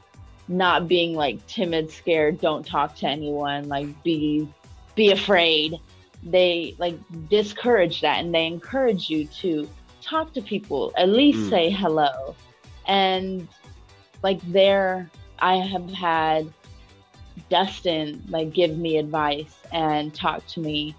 not 0.49 0.89
being 0.89 1.15
like 1.15 1.47
timid, 1.47 1.91
scared, 1.91 2.41
don't 2.41 2.67
talk 2.67 2.97
to 2.97 3.07
anyone, 3.07 3.69
like 3.69 4.03
be 4.03 4.49
be 4.95 5.11
afraid. 5.11 5.79
They 6.23 6.75
like 6.79 6.97
discourage 7.29 8.01
that 8.03 8.21
and 8.21 8.35
they 8.35 8.47
encourage 8.47 9.11
you 9.11 9.27
to 9.41 9.69
talk 10.01 10.33
to 10.35 10.43
people, 10.43 10.93
at 10.97 11.09
least 11.09 11.39
mm. 11.39 11.51
say 11.51 11.71
hello. 11.71 12.37
And 12.87 13.49
like 14.23 14.41
there 14.53 15.11
I 15.39 15.57
have 15.57 15.91
had 15.91 16.53
Dustin 17.51 18.23
like 18.29 18.53
give 18.53 18.77
me 18.79 18.99
advice 18.99 19.55
and 19.73 20.15
talk 20.15 20.47
to 20.49 20.61
me 20.61 20.95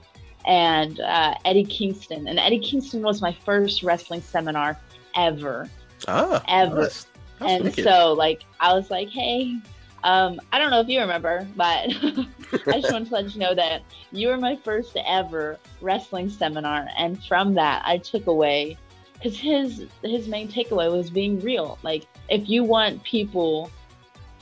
and 0.46 1.00
uh, 1.00 1.36
Eddie 1.46 1.64
Kingston. 1.64 2.28
And 2.28 2.40
Eddie 2.40 2.60
Kingston 2.60 3.02
was 3.02 3.22
my 3.22 3.32
first 3.32 3.84
wrestling 3.84 4.22
seminar 4.22 4.78
ever. 5.16 5.70
Ah, 6.08 6.44
ever. 6.48 6.82
That's, 6.82 7.08
that's 7.40 7.52
and 7.52 7.64
wicked. 7.66 7.84
so, 7.84 8.14
like, 8.14 8.44
I 8.60 8.74
was 8.74 8.90
like, 8.92 9.10
hey, 9.10 9.58
um, 10.04 10.40
I 10.52 10.60
don't 10.60 10.70
know 10.70 10.82
if 10.82 10.88
you 10.90 11.00
remember, 11.00 11.48
but 11.56 11.66
I 12.68 12.82
just 12.82 12.92
wanted 12.92 13.08
to 13.08 13.14
let 13.14 13.34
you 13.34 13.40
know 13.40 13.56
that 13.56 13.84
you 14.12 14.28
were 14.28 14.38
my 14.38 14.56
first 14.58 14.98
ever 15.06 15.58
wrestling 15.82 16.30
seminar. 16.30 16.88
And 16.98 17.24
from 17.26 17.54
that, 17.56 17.84
I 17.86 17.98
took 17.98 18.28
away 18.28 18.78
because 19.14 19.38
his 19.38 19.86
his 20.02 20.28
main 20.28 20.50
takeaway 20.50 20.92
was 20.92 21.10
being 21.10 21.40
real. 21.40 21.78
Like, 21.84 22.06
if 22.30 22.50
you 22.50 22.64
want 22.64 23.04
people 23.04 23.72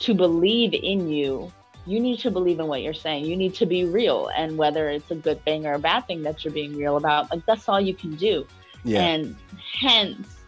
to 0.00 0.14
believe 0.14 0.74
in 0.74 1.08
you, 1.08 1.52
you 1.86 2.00
need 2.00 2.18
to 2.20 2.30
believe 2.30 2.58
in 2.58 2.66
what 2.66 2.82
you're 2.82 2.94
saying. 2.94 3.24
You 3.24 3.36
need 3.36 3.54
to 3.54 3.66
be 3.66 3.84
real. 3.84 4.30
And 4.36 4.58
whether 4.58 4.88
it's 4.88 5.10
a 5.12 5.16
good 5.16 5.44
thing 5.44 5.66
or 5.66 5.74
a 5.74 5.78
bad 5.78 6.06
thing 6.06 6.22
that 6.22 6.44
you're 6.44 6.54
being 6.54 6.76
real 6.76 6.96
about, 6.96 7.30
like 7.30 7.46
that's 7.46 7.68
all 7.68 7.80
you 7.80 7.94
can 7.94 8.16
do. 8.16 8.46
Yeah. 8.84 9.02
And 9.02 9.36
hence, 9.80 10.41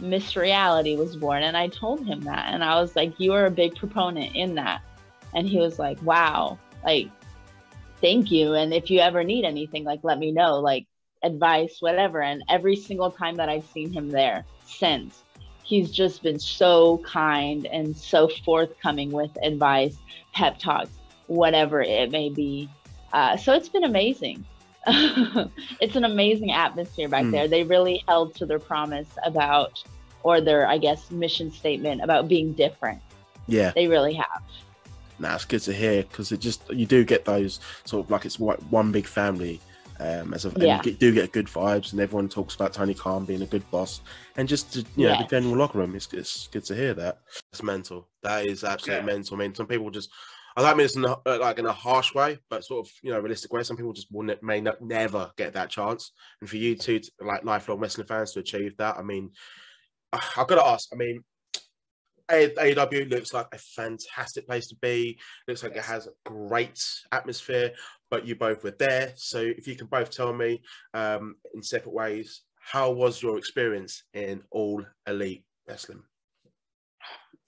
Miss 0.00 0.36
Reality 0.36 0.96
was 0.96 1.16
born. 1.16 1.42
And 1.42 1.56
I 1.56 1.68
told 1.68 2.06
him 2.06 2.20
that. 2.22 2.52
And 2.52 2.64
I 2.64 2.80
was 2.80 2.96
like, 2.96 3.18
You 3.18 3.32
are 3.34 3.46
a 3.46 3.50
big 3.50 3.74
proponent 3.74 4.34
in 4.34 4.54
that. 4.56 4.82
And 5.34 5.48
he 5.48 5.58
was 5.58 5.78
like, 5.78 6.02
Wow, 6.02 6.58
like, 6.84 7.08
thank 8.00 8.30
you. 8.30 8.54
And 8.54 8.72
if 8.72 8.90
you 8.90 9.00
ever 9.00 9.22
need 9.24 9.44
anything, 9.44 9.84
like, 9.84 10.00
let 10.02 10.18
me 10.18 10.32
know, 10.32 10.60
like, 10.60 10.86
advice, 11.22 11.76
whatever. 11.80 12.22
And 12.22 12.42
every 12.48 12.76
single 12.76 13.10
time 13.10 13.36
that 13.36 13.48
I've 13.48 13.66
seen 13.66 13.92
him 13.92 14.08
there 14.08 14.44
since, 14.66 15.22
he's 15.62 15.90
just 15.90 16.22
been 16.22 16.38
so 16.38 16.98
kind 16.98 17.66
and 17.66 17.96
so 17.96 18.28
forthcoming 18.44 19.10
with 19.10 19.30
advice, 19.42 19.96
pep 20.32 20.58
talks, 20.58 20.90
whatever 21.26 21.82
it 21.82 22.10
may 22.10 22.28
be. 22.28 22.68
Uh, 23.12 23.36
so 23.36 23.54
it's 23.54 23.68
been 23.68 23.84
amazing. 23.84 24.44
it's 25.80 25.96
an 25.96 26.04
amazing 26.04 26.52
atmosphere 26.52 27.08
back 27.08 27.24
Mm. 27.24 27.32
there. 27.32 27.48
They 27.48 27.64
really 27.64 28.02
held 28.08 28.34
to 28.36 28.46
their 28.46 28.58
promise 28.58 29.08
about, 29.24 29.82
or 30.22 30.40
their, 30.40 30.66
I 30.66 30.78
guess, 30.78 31.10
mission 31.10 31.50
statement 31.50 32.02
about 32.02 32.28
being 32.28 32.52
different. 32.52 33.00
Yeah, 33.46 33.72
They 33.74 33.88
really 33.88 34.14
have. 34.14 34.42
nah, 35.18 35.34
it's 35.34 35.44
good 35.44 35.60
to 35.62 35.72
hear 35.72 36.02
because 36.04 36.30
it 36.32 36.40
just 36.40 36.62
you 36.70 36.86
do 36.86 37.04
get 37.04 37.24
those 37.24 37.60
sort 37.84 38.04
of 38.06 38.10
like 38.10 38.24
it's 38.24 38.38
one 38.38 38.56
one 38.70 38.92
big 38.92 39.06
family. 39.06 39.60
Um, 39.98 40.32
as 40.32 40.46
a, 40.46 40.48
and 40.48 40.62
Yeah. 40.62 40.80
you 40.82 40.92
do 40.92 41.12
get 41.12 41.30
good 41.32 41.46
vibes, 41.46 41.92
and 41.92 42.00
everyone 42.00 42.30
talks 42.30 42.54
about 42.54 42.72
Tony 42.72 42.94
Khan 42.94 43.26
being 43.26 43.42
a 43.42 43.46
good 43.46 43.68
boss, 43.70 44.00
and 44.38 44.48
just 44.48 44.72
to, 44.72 44.78
you 44.96 45.08
know 45.08 45.18
the 45.18 45.24
general 45.24 45.56
locker 45.56 45.76
room. 45.78 45.94
It's, 45.94 46.08
it's 46.14 46.46
good 46.46 46.64
to 46.66 46.74
hear 46.74 46.94
that. 46.94 47.18
It's 47.52 47.62
mental. 47.62 48.06
That 48.22 48.46
is 48.46 48.64
absolutely 48.64 49.06
Yeah. 49.06 49.14
mental. 49.14 49.36
I 49.36 49.40
mean, 49.40 49.54
some 49.54 49.66
people 49.66 49.90
just. 49.90 50.08
I 50.56 50.62
don't 50.62 50.76
mean 50.76 50.84
it's 50.84 50.96
in 50.96 51.04
a, 51.04 51.16
uh, 51.26 51.38
like 51.40 51.58
in 51.58 51.66
a 51.66 51.72
harsh 51.72 52.14
way, 52.14 52.38
but 52.48 52.64
sort 52.64 52.86
of 52.86 52.92
you 53.02 53.12
know 53.12 53.20
realistic 53.20 53.52
way. 53.52 53.62
Some 53.62 53.76
people 53.76 53.92
just 53.92 54.12
will 54.12 54.24
ne- 54.24 54.36
may 54.42 54.60
not, 54.60 54.80
never 54.80 55.30
get 55.36 55.52
that 55.54 55.70
chance, 55.70 56.12
and 56.40 56.50
for 56.50 56.56
you 56.56 56.76
two, 56.76 56.98
to, 57.00 57.10
like 57.20 57.44
lifelong 57.44 57.78
wrestling 57.78 58.06
fans, 58.06 58.32
to 58.32 58.40
achieve 58.40 58.76
that, 58.78 58.96
I 58.96 59.02
mean, 59.02 59.30
I- 60.12 60.24
I've 60.36 60.46
got 60.48 60.56
to 60.56 60.66
ask. 60.66 60.88
I 60.92 60.96
mean, 60.96 61.22
AEW 62.30 63.10
looks 63.10 63.34
like 63.34 63.48
a 63.52 63.58
fantastic 63.58 64.46
place 64.46 64.68
to 64.68 64.76
be. 64.76 65.18
Looks 65.48 65.62
like 65.62 65.76
it 65.76 65.82
has 65.82 66.06
a 66.06 66.30
great 66.30 66.80
atmosphere, 67.12 67.72
but 68.10 68.26
you 68.26 68.36
both 68.36 68.62
were 68.62 68.74
there. 68.78 69.12
So 69.16 69.40
if 69.40 69.66
you 69.66 69.74
can 69.74 69.88
both 69.88 70.10
tell 70.10 70.32
me 70.32 70.62
um, 70.94 71.36
in 71.54 71.62
separate 71.62 71.94
ways, 71.94 72.42
how 72.60 72.92
was 72.92 73.22
your 73.22 73.38
experience 73.38 74.04
in 74.14 74.42
All 74.50 74.84
Elite 75.06 75.44
Wrestling? 75.66 76.02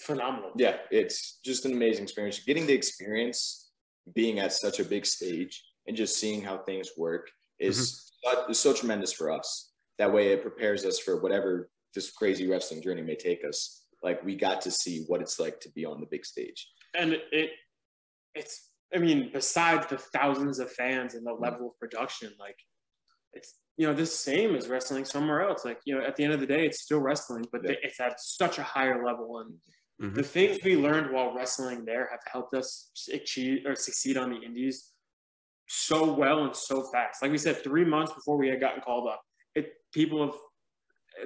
Phenomenal. 0.03 0.51
Yeah, 0.57 0.77
it's 0.91 1.39
just 1.45 1.65
an 1.65 1.73
amazing 1.73 2.05
experience. 2.05 2.41
Getting 2.41 2.67
the 2.67 2.73
experience 2.73 3.71
being 4.15 4.41
at 4.41 4.53
such 4.53 4.81
a 4.81 4.85
big 4.85 5.07
stage 5.07 5.65
and 5.87 5.97
just 5.97 6.19
seeing 6.19 6.43
how 6.43 6.59
things 6.59 6.91
work 6.97 7.31
is, 7.59 7.79
mm-hmm. 8.25 8.43
so, 8.43 8.51
is 8.51 8.59
so 8.59 8.73
tremendous 8.73 9.13
for 9.13 9.31
us. 9.31 9.71
That 9.99 10.13
way, 10.13 10.29
it 10.29 10.43
prepares 10.43 10.85
us 10.85 10.99
for 10.99 11.21
whatever 11.21 11.71
this 11.95 12.11
crazy 12.11 12.49
wrestling 12.49 12.83
journey 12.83 13.03
may 13.03 13.17
take 13.17 13.45
us. 13.45 13.85
Like 14.03 14.25
we 14.25 14.35
got 14.35 14.61
to 14.63 14.71
see 14.71 15.05
what 15.07 15.21
it's 15.21 15.39
like 15.39 15.61
to 15.61 15.71
be 15.71 15.85
on 15.85 16.01
the 16.01 16.07
big 16.07 16.25
stage. 16.25 16.69
and 16.95 17.17
it 17.31 17.51
it's 18.35 18.71
i 18.95 18.99
mean 18.99 19.31
besides 19.33 19.87
the 19.87 19.99
thousands 19.99 20.59
of 20.59 20.71
fans 20.71 21.15
and 21.15 21.27
the 21.27 21.31
mm-hmm. 21.31 21.45
level 21.45 21.69
of 21.69 21.79
production 21.79 22.31
like 22.39 22.57
it's 23.33 23.55
you 23.77 23.87
know 23.87 23.95
the 23.95 24.07
same 24.07 24.55
as 24.55 24.69
wrestling 24.69 25.05
somewhere 25.05 25.47
else 25.49 25.65
like 25.65 25.79
you 25.85 25.95
know 25.95 26.05
at 26.05 26.17
the 26.17 26.25
end 26.25 26.33
of 26.33 26.41
the 26.41 26.47
day 26.47 26.67
it's 26.67 26.83
still 26.83 27.01
wrestling 27.01 27.45
but 27.53 27.63
Yeah. 27.65 27.77
it's 27.83 28.01
at 28.01 28.21
such 28.21 28.59
a 28.59 28.63
higher 28.63 29.05
level 29.05 29.39
and 29.39 29.51
mm-hmm. 29.51 29.71
Mhm. 30.03 30.15
the 30.15 30.23
things 30.23 30.59
we 30.65 30.77
learned 30.77 31.13
while 31.13 31.33
wrestling 31.35 31.85
there 31.85 32.09
have 32.11 32.21
helped 32.31 32.55
us 32.55 32.91
achieve 33.13 33.65
or 33.65 33.75
succeed 33.77 34.17
on 34.17 34.31
the 34.31 34.41
indies 34.41 34.91
so 35.69 36.13
well 36.13 36.45
and 36.45 36.55
so 36.57 36.83
fast 36.93 37.23
like 37.23 37.31
we 37.31 37.39
said 37.39 37.57
three 37.63 37.85
months 37.85 38.13
before 38.13 38.37
we 38.37 38.49
had 38.49 38.61
gotten 38.61 38.81
called 38.83 39.09
up 39.09 39.23
it 39.55 39.73
people 39.93 40.21
have 40.25 40.35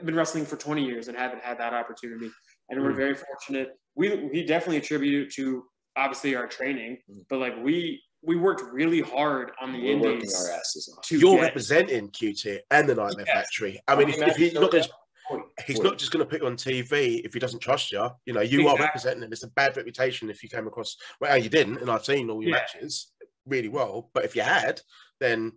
been 0.04 0.14
wrestling 0.14 0.45
for 0.45 0.56
20 0.56 0.85
years 0.85 1.09
and 1.09 1.16
haven't 1.16 1.42
had 1.42 1.59
that 1.59 1.73
opportunity 1.73 2.30
and 2.68 2.80
we're 2.83 2.92
Mm. 2.92 2.97
very 2.97 3.14
fortunate 3.14 3.68
we 3.95 4.14
we 4.33 4.45
definitely 4.45 4.76
attribute 4.78 5.26
it 5.28 5.33
to 5.35 5.64
obviously 5.97 6.37
our 6.37 6.47
training 6.47 6.99
Mm. 7.11 7.25
but 7.28 7.38
like 7.38 7.54
we 7.62 8.02
we 8.23 8.37
worked 8.37 8.62
really 8.73 9.00
hard 9.00 9.52
on 9.61 9.73
the 9.73 9.78
We're 9.78 10.11
indies 10.14 10.35
our 10.35 10.50
asses 10.59 10.92
off. 10.99 11.09
You're 11.12 11.37
get- 11.37 11.42
representing 11.42 12.11
QT 12.11 12.61
and 12.73 12.88
the 12.88 12.95
Nightmare 12.97 13.25
Yes. 13.28 13.37
Factory. 13.37 13.80
I 13.87 13.95
mean, 13.95 14.09
if, 14.09 14.18
if 14.21 14.37
he's 14.37 14.52
not 14.54 14.68
going 14.73 14.83
to 15.30 15.42
he's 15.66 15.76
Forty. 15.76 15.90
not 15.90 15.99
just 15.99 16.12
going 16.12 16.25
to 16.25 16.30
put 16.30 16.40
you 16.40 16.47
on 16.47 16.56
TV 16.56 17.25
if 17.25 17.35
he 17.35 17.40
doesn't 17.40 17.61
trust 17.61 17.92
you. 17.92 18.09
You 18.25 18.33
know, 18.35 18.40
you 18.40 18.68
are 18.68 18.76
representing 18.78 19.23
him. 19.23 19.33
It's 19.33 19.42
a 19.42 19.49
bad 19.49 19.76
reputation 19.76 20.30
if 20.30 20.42
you 20.42 20.49
came 20.49 20.66
across. 20.66 20.97
Well, 21.21 21.37
you 21.37 21.49
didn't, 21.49 21.78
and 21.78 21.90
I've 21.90 22.04
seen 22.04 22.30
all 22.30 22.42
your 22.42 22.50
Yeah. 22.52 22.59
matches 22.59 23.12
really 23.47 23.68
well. 23.68 24.11
But 24.14 24.25
if 24.25 24.35
you 24.37 24.42
had, 24.42 24.80
then 25.21 25.52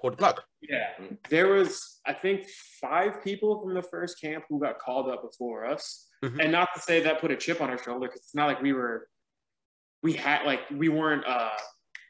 pull 0.00 0.10
the 0.10 0.16
plug. 0.16 0.40
Yeah, 0.62 0.90
there 1.28 1.48
was 1.48 2.00
I 2.06 2.12
think 2.12 2.46
five 2.80 3.22
people 3.22 3.60
from 3.60 3.74
the 3.74 3.82
first 3.82 4.20
camp 4.20 4.44
who 4.48 4.60
got 4.60 4.78
called 4.78 5.08
up 5.08 5.22
before 5.22 5.66
us, 5.66 6.06
Mhm. 6.24 6.42
and 6.42 6.52
not 6.52 6.68
to 6.74 6.80
say 6.80 7.00
that 7.00 7.20
put 7.20 7.30
a 7.30 7.36
chip 7.36 7.60
on 7.60 7.70
our 7.70 7.78
shoulder 7.82 8.06
because 8.08 8.20
it's 8.20 8.34
not 8.34 8.46
like 8.46 8.60
we 8.62 8.72
were, 8.72 9.08
we 10.02 10.12
had 10.14 10.44
like 10.46 10.60
we 10.70 10.88
weren't 10.88 11.24
uh 11.26 11.50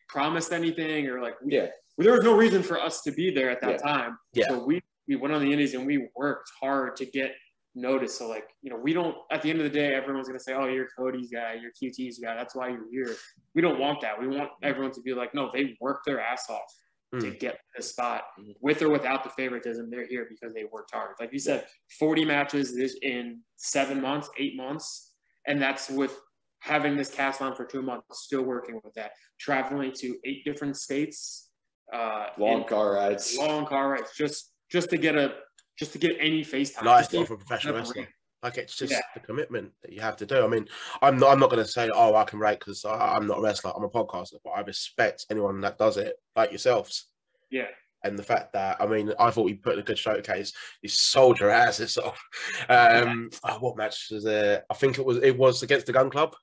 promised 0.08 0.52
anything 0.52 1.06
or 1.08 1.20
like 1.20 1.34
we, 1.42 1.54
Yeah, 1.54 1.68
there 1.98 2.12
was 2.12 2.22
no 2.24 2.34
reason 2.36 2.62
for 2.62 2.80
us 2.80 3.02
to 3.02 3.10
be 3.12 3.30
there 3.30 3.50
at 3.50 3.60
that 3.60 3.70
Yeah. 3.72 3.76
time. 3.78 4.18
Yeah. 4.32 4.48
So 4.48 4.64
we 4.64 4.80
we 5.08 5.16
went 5.16 5.34
on 5.34 5.40
the 5.42 5.50
indies 5.50 5.74
and 5.74 5.86
we 5.86 6.08
worked 6.14 6.50
hard 6.60 6.96
to 6.96 7.06
get 7.06 7.32
noticed. 7.74 8.18
So 8.18 8.28
like 8.28 8.48
you 8.62 8.70
know 8.70 8.76
we 8.76 8.92
don't 8.92 9.16
at 9.30 9.42
the 9.42 9.50
end 9.50 9.60
of 9.60 9.64
the 9.64 9.70
day 9.70 9.94
everyone's 9.94 10.28
gonna 10.28 10.38
say 10.40 10.52
oh 10.54 10.66
you're 10.66 10.88
Cody's 10.96 11.30
guy 11.30 11.54
you're 11.60 11.70
QT's 11.72 12.18
guy 12.18 12.34
that's 12.34 12.54
why 12.54 12.68
you're 12.68 12.90
here. 12.90 13.14
We 13.54 13.62
don't 13.62 13.78
want 13.78 14.00
that. 14.02 14.20
We 14.20 14.26
want 14.28 14.50
everyone 14.62 14.92
to 14.92 15.00
be 15.00 15.14
like 15.14 15.34
no 15.34 15.50
they 15.52 15.76
worked 15.80 16.04
their 16.06 16.20
ass 16.20 16.48
off 16.50 16.72
to 17.20 17.26
Mm. 17.30 17.38
get 17.40 17.58
this 17.74 17.88
spot 17.90 18.24
Mhm. 18.38 18.54
with 18.60 18.82
or 18.82 18.90
without 18.90 19.24
the 19.24 19.30
favoritism. 19.30 19.88
They're 19.90 20.06
here 20.06 20.26
because 20.28 20.52
they 20.52 20.64
worked 20.64 20.92
hard. 20.92 21.14
Like 21.18 21.32
you 21.32 21.38
said, 21.38 21.66
40 21.98 22.24
matches 22.26 22.74
this 22.76 22.98
in 23.00 23.40
seven 23.56 24.02
months, 24.02 24.28
eight 24.38 24.56
months, 24.56 25.14
and 25.46 25.60
that's 25.62 25.88
with 25.88 26.20
having 26.58 26.96
this 26.98 27.14
cast 27.14 27.40
on 27.40 27.54
for 27.54 27.64
two 27.64 27.80
months, 27.80 28.24
still 28.24 28.42
working 28.42 28.78
with 28.84 28.92
that, 28.94 29.12
traveling 29.38 29.92
to 29.92 30.18
eight 30.26 30.44
different 30.44 30.76
states, 30.76 31.50
uh, 31.94 32.26
long 32.36 32.64
car 32.66 32.92
rides. 32.92 33.38
long 33.38 33.64
car 33.64 33.88
rides, 33.92 34.10
just 34.14 34.52
just 34.70 34.90
to 34.90 34.96
get 34.98 35.16
a 35.16 35.34
just 35.78 35.92
to 35.92 35.98
get 35.98 36.12
any 36.18 36.42
face 36.42 36.72
time. 36.72 36.86
Life 36.86 37.12
of 37.14 37.30
a 37.30 37.36
professional 37.36 37.74
wrestler. 37.76 38.08
Like 38.42 38.56
it's 38.56 38.76
just 38.76 38.92
Yeah. 38.92 39.00
the 39.14 39.20
commitment 39.20 39.72
that 39.82 39.92
you 39.92 40.00
have 40.00 40.16
to 40.18 40.26
do. 40.26 40.44
I 40.44 40.46
mean, 40.48 40.66
I'm 41.02 41.18
not. 41.18 41.30
I'm 41.32 41.40
not 41.40 41.50
going 41.50 41.62
to 41.64 41.68
say, 41.68 41.90
"Oh, 41.92 42.14
I 42.14 42.24
can 42.24 42.38
write 42.38 42.60
because 42.60 42.84
I'm 42.84 43.26
not 43.26 43.38
a 43.38 43.42
wrestler. 43.42 43.72
I'm 43.76 43.82
a 43.84 43.88
podcaster, 43.88 44.34
but 44.44 44.50
I 44.50 44.60
respect 44.60 45.26
anyone 45.30 45.60
that 45.62 45.76
does 45.78 45.96
it, 45.96 46.14
like 46.36 46.50
yourselves. 46.50 47.06
Yeah. 47.50 47.66
And 48.04 48.16
the 48.16 48.22
fact 48.22 48.52
that 48.52 48.76
I 48.80 48.86
mean, 48.86 49.12
I 49.18 49.32
thought 49.32 49.48
you 49.48 49.56
put 49.56 49.72
in 49.72 49.80
a 49.80 49.82
good 49.82 49.98
showcase. 49.98 50.52
You 50.82 50.88
sold 50.88 51.40
your 51.40 51.50
asses 51.50 51.98
off. 51.98 52.20
Um, 52.68 53.30
oh, 53.42 53.58
what 53.58 53.76
match 53.76 54.08
was 54.12 54.24
it? 54.24 54.64
I 54.70 54.74
think 54.74 54.98
it 54.98 55.04
was. 55.04 55.18
It 55.18 55.36
was 55.36 55.64
against 55.64 55.86
the 55.86 55.92
Gunn 55.92 56.10
Club. 56.10 56.34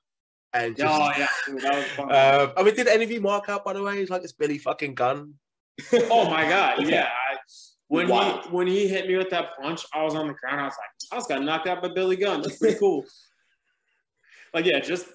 And 0.52 0.76
just, 0.76 0.86
Oh 0.86 1.10
yeah, 1.18 1.26
that 1.62 1.74
was 1.76 1.86
fun. 1.92 2.12
um, 2.14 2.52
I 2.58 2.62
mean, 2.62 2.74
did 2.74 2.88
any 2.88 3.04
of 3.04 3.10
you 3.10 3.20
mark 3.22 3.48
out 3.48 3.64
by 3.64 3.72
the 3.72 3.82
way? 3.82 3.98
It's 4.00 4.10
like 4.10 4.22
it's 4.22 4.32
Billy 4.32 4.58
fucking 4.58 4.94
Gunn. 4.94 5.32
oh 5.94 6.28
my 6.30 6.46
god, 6.48 6.86
yeah. 6.86 7.08
When 7.88 8.08
Wow. 8.08 8.42
he 8.42 8.48
when 8.50 8.66
he 8.66 8.88
hit 8.88 9.06
me 9.06 9.16
with 9.16 9.30
that 9.30 9.56
punch, 9.60 9.84
I 9.94 10.02
was 10.02 10.14
on 10.14 10.26
the 10.26 10.34
ground. 10.34 10.60
I 10.60 10.64
was 10.64 10.74
like, 10.78 11.12
I 11.12 11.16
was 11.16 11.26
got 11.26 11.42
knocked 11.42 11.68
out 11.68 11.82
by 11.82 11.88
Billy 11.88 12.16
Gunn. 12.16 12.42
That's 12.42 12.58
pretty 12.58 12.78
cool. 12.78 13.04
like 14.54 14.64
yeah, 14.64 14.80
just 14.80 15.06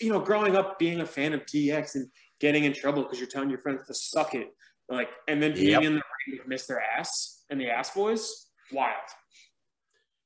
you 0.00 0.12
know, 0.12 0.20
growing 0.20 0.54
up 0.54 0.78
being 0.78 1.00
a 1.00 1.06
fan 1.06 1.32
of 1.32 1.44
DX 1.46 1.94
and 1.96 2.08
getting 2.40 2.64
in 2.64 2.72
trouble 2.72 3.02
because 3.02 3.18
you're 3.18 3.28
telling 3.28 3.50
your 3.50 3.58
friends 3.58 3.86
to 3.88 3.94
suck 3.94 4.34
it, 4.34 4.54
like, 4.88 5.08
and 5.26 5.42
then 5.42 5.54
being 5.54 5.70
Yep. 5.70 5.82
in 5.82 5.94
the 5.96 6.02
ring 6.28 6.38
with 6.38 6.60
Mr. 6.60 6.76
Ass 6.96 7.42
and 7.50 7.60
the 7.60 7.68
Ass 7.68 7.90
Boys, 7.90 8.46
wild. 8.70 8.94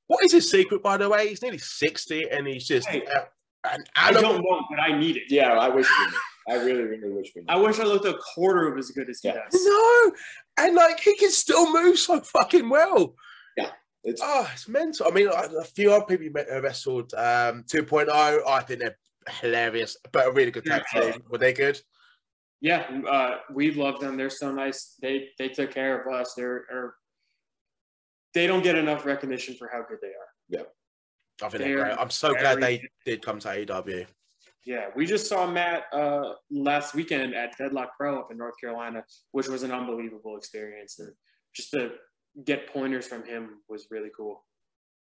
What 0.09 0.23
is 0.25 0.33
his 0.33 0.51
secret, 0.51 0.83
by 0.83 0.97
the 0.99 1.09
way? 1.09 1.29
He's 1.29 1.41
nearly 1.41 1.59
sixty, 1.59 2.29
and 2.31 2.47
he's 2.47 2.67
just 2.67 2.89
Hey, 2.89 3.07
uh, 3.07 3.21
an 3.71 3.85
I 3.97 4.13
don't 4.13 4.23
know, 4.23 4.63
but 4.69 4.81
I 4.81 4.99
need 4.99 5.17
it. 5.17 5.25
Yeah, 5.31 5.53
I 5.53 5.69
wish. 5.69 5.87
I 6.49 6.55
really, 6.57 6.83
really 6.83 7.09
wish 7.11 7.33
we 7.35 7.43
knew. 7.43 7.47
I 7.49 7.57
wish 7.57 7.79
I 7.79 7.85
looked 7.85 8.05
a 8.05 8.19
quarter 8.35 8.67
of 8.73 8.79
as 8.79 8.91
good 8.91 9.09
as 9.09 9.21
he 9.21 9.29
Yeah. 9.29 9.35
does. 9.51 9.65
No, 9.65 10.13
and 10.59 10.75
like 10.75 11.01
he 11.01 11.17
can 11.17 11.31
still 11.31 11.73
move 11.73 11.99
so 11.99 12.21
fucking 12.21 12.69
well. 12.69 13.15
Yeah, 13.57 13.71
it's 14.05 14.21
Oh, 14.25 14.49
it's 14.53 14.69
mental. 14.69 15.07
I 15.07 15.11
mean, 15.11 15.29
a 15.29 15.31
a 15.61 15.65
few 15.65 15.93
other 15.93 16.05
people 16.07 16.25
you 16.25 16.33
met- 16.33 16.49
wrestled 16.63 17.15
um, 17.15 17.65
2.0. 17.65 18.09
I 18.47 18.61
think 18.63 18.81
they're 18.81 18.99
hilarious, 19.41 19.97
but 20.11 20.27
a 20.27 20.33
really 20.33 20.51
good 20.51 20.65
tag 20.65 20.83
Yeah. 20.95 21.13
team. 21.13 21.23
Were 21.31 21.39
they 21.39 21.53
good? 21.53 21.81
Yeah, 22.61 22.89
uh, 23.09 23.39
we 23.53 23.73
love 23.73 23.99
them. 24.01 24.17
They're 24.17 24.31
so 24.31 24.53
nice. 24.53 24.97
They 25.03 25.31
they 25.39 25.49
took 25.49 25.71
care 25.73 26.01
of 26.01 26.13
us. 26.13 26.35
They're 26.35 26.65
are, 26.71 26.95
they 28.35 28.47
don't 28.47 28.63
get 28.63 28.77
enough 28.77 29.05
recognition 29.05 29.55
for 29.57 29.69
how 29.73 29.83
good 29.83 29.99
they 30.01 30.09
are. 30.09 30.29
Yeah, 30.49 30.63
I 31.43 31.49
think 31.49 31.63
They're 31.65 31.75
they're 31.77 31.85
great. 31.87 31.99
I'm 31.99 32.11
so 32.11 32.33
glad 32.33 32.61
very 32.61 32.79
they 32.79 32.89
did 33.13 33.23
come 33.25 33.39
to 33.41 33.49
AEW. 33.49 34.07
Yeah, 34.65 34.91
we 34.95 35.07
just 35.07 35.29
saw 35.29 35.47
Matt 35.51 35.85
uh, 35.93 36.35
last 36.51 36.95
weekend 36.95 37.35
at 37.35 37.57
Deadlock 37.59 37.97
Pro 37.97 38.21
up 38.21 38.31
in 38.31 38.39
North 38.39 38.55
Carolina, 38.61 39.03
which 39.33 39.49
was 39.49 39.65
an 39.65 39.73
unbelievable 39.73 40.37
experience, 40.37 40.99
and 41.01 41.13
just 41.55 41.71
to 41.73 41.91
get 42.45 42.69
pointers 42.73 43.07
from 43.07 43.25
him 43.25 43.59
was 43.69 43.89
really 43.91 44.11
cool. 44.17 44.45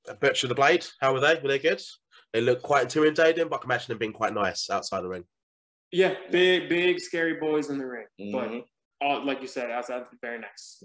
Uh, 0.08 0.14
Butcher 0.14 0.48
the 0.48 0.56
Blade, 0.56 0.86
how 1.02 1.12
were 1.14 1.20
they? 1.20 1.40
Were 1.42 1.48
they 1.48 1.60
good? 1.60 1.82
They 2.34 2.42
look 2.42 2.62
quite 2.62 2.84
intimidating, 2.84 3.48
but 3.50 3.56
I 3.56 3.60
can 3.60 3.72
imagine 3.72 3.88
them 3.90 3.98
being 3.98 4.14
quite 4.14 4.34
nice 4.34 4.70
outside 4.70 5.02
the 5.02 5.10
ring. 5.10 5.26
Yeah, 5.92 6.14
big 6.32 6.70
big 6.70 7.00
scary 7.00 7.40
boys 7.40 7.70
in 7.70 7.78
the 7.80 7.86
ring, 7.86 8.08
Mhm. 8.20 8.32
but 8.32 8.66
all, 9.06 9.26
like 9.26 9.42
you 9.42 9.48
said, 9.48 9.72
outside 9.72 10.06
very 10.22 10.40
nice. 10.40 10.84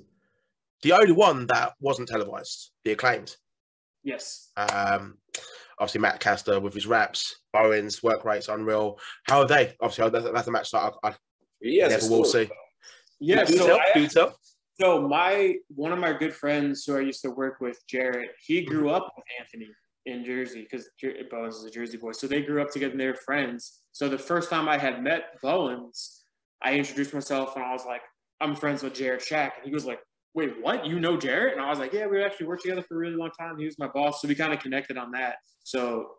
The 0.83 0.93
only 0.93 1.13
one 1.13 1.47
that 1.49 1.75
wasn't 1.81 2.09
televised, 2.09 2.73
the 2.85 2.93
acclaimed. 2.93 3.37
Yes. 4.03 4.51
Um, 4.57 5.19
obviously, 5.83 6.01
Max 6.01 6.19
Caster 6.19 6.61
with 6.61 6.75
his 6.75 6.87
raps, 6.87 7.41
Bowens, 7.53 8.03
work 8.03 8.25
rates 8.25 8.49
unreal. 8.49 8.99
How 9.25 9.41
are 9.41 9.49
they? 9.49 9.75
Obviously, 9.81 10.11
that's, 10.11 10.31
that's 10.33 10.49
a 10.49 10.51
match 10.53 10.71
that 10.71 10.95
I, 11.03 11.09
I 11.09 11.15
he 11.61 11.79
has 11.81 11.93
a 11.93 11.97
never 11.97 12.17
will 12.17 12.25
story. 12.25 12.47
see. 12.47 12.53
Yeah. 13.21 13.45
Do 13.45 13.57
So 13.57 13.67
tell, 13.67 13.81
I, 13.81 13.99
do 13.99 14.07
tell. 14.07 14.37
So 14.81 15.07
my 15.07 15.57
one 15.75 15.93
of 15.93 15.99
my 15.99 16.13
good 16.13 16.33
friends 16.33 16.85
who 16.85 16.97
I 16.97 17.01
used 17.01 17.23
to 17.23 17.31
work 17.31 17.61
with, 17.61 17.79
Jarrett, 17.89 18.31
he 18.47 18.63
grew 18.65 18.91
up 18.91 19.13
with 19.17 19.25
Anthony 19.41 19.71
in 20.07 20.25
Jersey 20.25 20.67
because 20.69 20.89
Bowens 21.31 21.57
is 21.57 21.65
a 21.65 21.71
Jersey 21.71 21.97
boy. 21.99 22.13
So 22.13 22.27
they 22.27 22.43
grew 22.43 22.63
up 22.63 22.71
together 22.71 22.93
and 22.93 23.01
they 23.01 23.07
were 23.07 23.15
friends. 23.15 23.81
So 23.93 24.09
the 24.09 24.19
first 24.19 24.51
time 24.51 24.69
I 24.69 24.79
had 24.79 25.03
met 25.03 25.41
Bowens, 25.43 26.25
I 26.63 26.75
introduced 26.75 27.13
myself 27.13 27.55
and 27.57 27.65
I 27.65 27.73
was 27.73 27.85
like, 27.85 28.03
I'm 28.41 28.57
friends 28.57 28.83
with 28.83 28.95
Jared 28.95 29.23
Shack, 29.23 29.55
and 29.59 29.67
he 29.69 29.73
was 29.73 29.85
like, 29.85 30.01
"Wait, 30.35 30.61
what? 30.61 30.87
You 30.87 31.01
know 31.01 31.17
Jared?" 31.17 31.53
And 31.53 31.63
I 31.63 31.71
was 31.71 31.79
like, 31.79 31.93
"Yeah, 31.93 32.07
we 32.07 32.23
actually 32.23 32.47
worked 32.47 32.63
together 32.63 32.83
for 32.83 32.95
a 32.95 32.99
really 32.99 33.17
long 33.17 33.31
time. 33.39 33.59
He 33.59 33.65
was 33.65 33.79
my 33.79 33.89
boss, 33.89 34.21
so 34.21 34.29
we 34.29 34.35
kind 34.35 34.53
of 34.53 34.61
connected 34.61 34.97
on 34.97 35.11
that." 35.13 35.37
So 35.65 36.11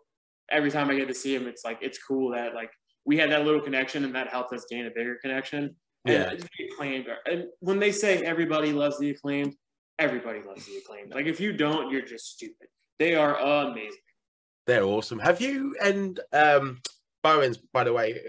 every 0.50 0.70
time 0.70 0.90
I 0.90 0.94
get 0.94 1.08
to 1.08 1.14
see 1.14 1.34
him, 1.34 1.46
it's 1.46 1.64
like 1.64 1.78
it's 1.80 1.98
cool 2.02 2.32
that 2.32 2.54
like 2.54 2.70
we 3.04 3.16
had 3.16 3.30
that 3.30 3.44
little 3.44 3.60
connection, 3.60 4.04
and 4.04 4.14
that 4.14 4.28
helped 4.28 4.52
us 4.52 4.66
gain 4.70 4.86
a 4.86 4.90
bigger 4.90 5.16
connection. 5.20 5.76
Yeah. 6.04 6.30
And 6.30 6.48
acclaimed, 6.70 7.06
and 7.26 7.46
when 7.60 7.78
they 7.78 7.90
say 7.90 8.22
everybody 8.24 8.72
loves 8.72 8.98
the 8.98 9.10
acclaimed, 9.10 9.54
everybody 9.98 10.40
loves 10.46 10.66
the 10.66 10.76
acclaimed. 10.76 11.14
Like 11.14 11.26
if 11.26 11.40
you 11.40 11.52
don't, 11.52 11.90
you're 11.90 12.04
just 12.04 12.26
stupid. 12.32 12.68
They 12.98 13.14
are 13.14 13.38
amazing. 13.38 14.00
They're 14.66 14.84
awesome. 14.84 15.18
Have 15.18 15.40
you 15.40 15.74
and 15.82 16.20
um 16.32 16.80
Bowens, 17.22 17.56
by 17.72 17.84
the 17.84 17.92
way, 17.92 18.20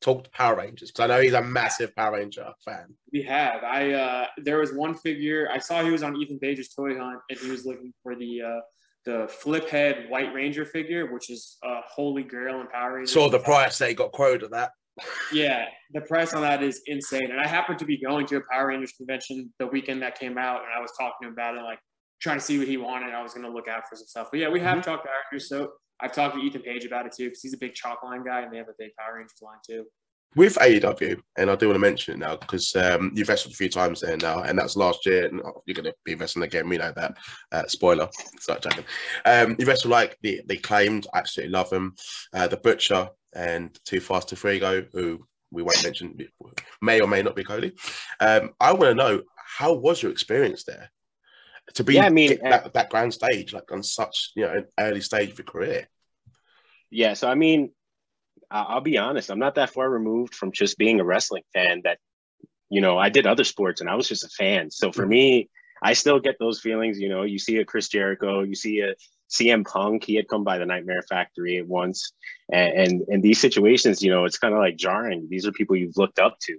talked 0.00 0.32
Power 0.32 0.56
Rangers? 0.56 0.90
Because 0.90 1.04
I 1.04 1.06
know 1.06 1.20
he's 1.20 1.32
a 1.32 1.42
massive 1.42 1.94
Power 1.94 2.14
Ranger 2.14 2.52
fan. 2.64 2.94
We 3.12 3.22
have. 3.22 3.62
I 3.64 3.92
uh 3.92 4.26
there 4.38 4.58
was 4.58 4.72
one 4.72 4.94
figure 4.94 5.48
I 5.52 5.58
saw 5.58 5.82
he 5.82 5.90
was 5.90 6.02
on 6.02 6.16
Ethan 6.16 6.38
Page's 6.38 6.68
toy 6.68 6.96
hunt 6.98 7.20
and 7.28 7.38
he 7.38 7.50
was 7.50 7.66
looking 7.66 7.92
for 8.02 8.16
the 8.16 8.42
uh 8.42 8.60
the 9.06 9.28
flip 9.28 9.68
head 9.68 10.06
White 10.08 10.34
Ranger 10.34 10.66
figure, 10.66 11.12
which 11.12 11.30
is 11.30 11.56
a 11.64 11.80
holy 11.86 12.22
grail 12.22 12.60
in 12.60 12.66
Power 12.68 12.96
Rangers. 12.96 13.12
Saw 13.12 13.28
the 13.28 13.38
price 13.38 13.78
they 13.78 13.94
got 13.94 14.12
quoted 14.12 14.44
at 14.44 14.50
that. 14.50 14.72
Yeah, 15.32 15.64
the 15.92 16.02
price 16.02 16.34
on 16.34 16.42
that 16.42 16.62
is 16.62 16.82
insane. 16.86 17.30
And 17.30 17.40
I 17.40 17.46
happened 17.46 17.78
to 17.78 17.84
be 17.84 17.98
going 17.98 18.26
to 18.26 18.36
a 18.36 18.40
Power 18.50 18.68
Rangers 18.68 18.92
convention 18.92 19.52
the 19.58 19.66
weekend 19.66 20.02
that 20.02 20.18
came 20.18 20.36
out, 20.36 20.62
and 20.62 20.68
I 20.76 20.80
was 20.80 20.92
talking 20.98 21.14
to 21.22 21.28
him 21.28 21.32
about 21.32 21.56
it, 21.56 21.62
like 21.62 21.78
trying 22.20 22.38
to 22.38 22.44
see 22.44 22.58
what 22.58 22.68
he 22.68 22.76
wanted. 22.76 23.14
I 23.14 23.22
was 23.22 23.32
going 23.32 23.46
to 23.46 23.52
look 23.52 23.68
out 23.68 23.82
for 23.88 23.96
some 23.96 24.06
stuff. 24.06 24.28
But 24.30 24.40
yeah, 24.40 24.48
we 24.48 24.60
have 24.60 24.84
talked 24.84 25.04
Power 25.04 25.14
Rangers. 25.32 25.48
So 25.48 25.72
I've 26.02 26.12
talked 26.12 26.36
to 26.36 26.40
Ethan 26.40 26.62
Page 26.62 26.84
about 26.84 27.06
it 27.06 27.12
too, 27.12 27.26
because 27.26 27.42
he's 27.42 27.54
a 27.54 27.58
big 27.58 27.74
chalk 27.74 28.02
line 28.02 28.24
guy, 28.24 28.42
and 28.42 28.52
they 28.52 28.58
have 28.58 28.68
a 28.68 28.74
big 28.78 28.90
Power 28.98 29.16
Rangers 29.16 29.40
line 29.42 29.58
too. 29.66 29.84
with 30.36 30.56
AEW, 30.56 31.20
and 31.36 31.50
I 31.50 31.56
do 31.56 31.66
want 31.66 31.76
to 31.76 31.80
mention 31.80 32.14
it 32.14 32.18
now 32.18 32.36
because 32.36 32.74
um, 32.76 33.12
you've 33.14 33.28
wrestled 33.28 33.52
a 33.52 33.56
few 33.56 33.68
times 33.68 34.00
there 34.00 34.16
now, 34.16 34.42
and 34.42 34.58
that's 34.58 34.76
last 34.76 35.04
year, 35.06 35.26
and 35.26 35.40
oh, 35.44 35.62
you're 35.66 35.74
going 35.74 35.84
to 35.84 35.94
be 36.04 36.14
wrestling 36.14 36.44
again. 36.44 36.68
We 36.68 36.78
know 36.78 36.92
that. 36.96 37.16
Uh, 37.52 37.66
spoiler. 37.66 38.08
Start 38.38 38.62
joking. 38.62 38.84
Um, 39.24 39.56
you 39.58 39.66
wrestled 39.66 39.92
like 39.92 40.16
the 40.22 40.40
they 40.46 40.56
claimed. 40.56 41.06
Absolutely 41.14 41.52
love 41.52 41.70
them. 41.70 41.94
Uh, 42.32 42.46
the 42.46 42.58
Butcher 42.58 43.08
and 43.34 43.78
Too 43.84 44.00
Fast 44.00 44.28
to 44.28 44.36
Free 44.36 44.58
Go, 44.58 44.84
who 44.92 45.24
we 45.50 45.62
won't 45.62 45.82
mention, 45.82 46.16
may 46.80 47.00
or 47.00 47.08
may 47.08 47.22
not 47.22 47.36
be 47.36 47.44
Cody. 47.44 47.72
Um, 48.20 48.50
I 48.60 48.72
want 48.72 48.84
to 48.84 48.94
know 48.94 49.22
how 49.36 49.72
was 49.72 50.02
your 50.02 50.12
experience 50.12 50.64
there 50.64 50.90
to 51.74 51.84
be 51.84 51.94
Yeah, 51.94 52.06
I 52.06 52.10
mean, 52.10 52.32
uh, 52.32 52.34
at 52.46 52.62
that, 52.62 52.72
that 52.74 52.90
grand 52.90 53.14
stage, 53.14 53.52
like 53.52 53.70
on 53.72 53.82
such 53.82 54.32
you 54.34 54.46
know 54.46 54.52
an 54.52 54.66
early 54.78 55.00
stage 55.00 55.30
of 55.30 55.38
your 55.38 55.46
career. 55.46 55.88
Yeah, 56.90 57.14
so 57.14 57.28
I 57.28 57.34
mean, 57.34 57.70
I'll 58.50 58.80
be 58.80 58.98
honest, 58.98 59.30
I'm 59.30 59.38
not 59.38 59.54
that 59.54 59.70
far 59.70 59.88
removed 59.88 60.34
from 60.34 60.50
just 60.50 60.76
being 60.76 60.98
a 60.98 61.04
wrestling 61.04 61.44
fan 61.54 61.82
that, 61.84 61.98
you 62.68 62.80
know, 62.80 62.98
I 62.98 63.08
did 63.08 63.26
other 63.26 63.44
sports 63.44 63.80
and 63.80 63.88
I 63.88 63.94
was 63.94 64.08
just 64.08 64.24
a 64.24 64.28
fan. 64.28 64.70
So 64.70 64.90
for 64.90 65.04
hmm. 65.04 65.10
me, 65.10 65.50
I 65.82 65.92
still 65.92 66.18
get 66.18 66.36
those 66.38 66.60
feelings, 66.60 66.98
you 66.98 67.08
know, 67.08 67.22
you 67.22 67.38
see 67.38 67.58
a 67.58 67.64
Chris 67.64 67.88
Jericho, 67.88 68.42
you 68.42 68.54
see 68.54 68.80
a 68.80 68.94
CM 69.30 69.64
Punk, 69.64 70.04
he 70.04 70.16
had 70.16 70.28
come 70.28 70.42
by 70.42 70.58
the 70.58 70.66
Nightmare 70.66 71.02
Factory 71.08 71.58
at 71.58 71.66
once. 71.66 72.12
And 72.52 72.72
and, 72.72 73.02
and 73.08 73.22
these 73.22 73.40
situations, 73.40 74.02
you 74.02 74.10
know, 74.10 74.24
it's 74.24 74.38
kind 74.38 74.52
of 74.52 74.60
like 74.60 74.76
jarring. 74.76 75.28
These 75.30 75.46
are 75.46 75.52
people 75.52 75.76
you've 75.76 75.96
looked 75.96 76.18
up 76.18 76.36
to. 76.42 76.58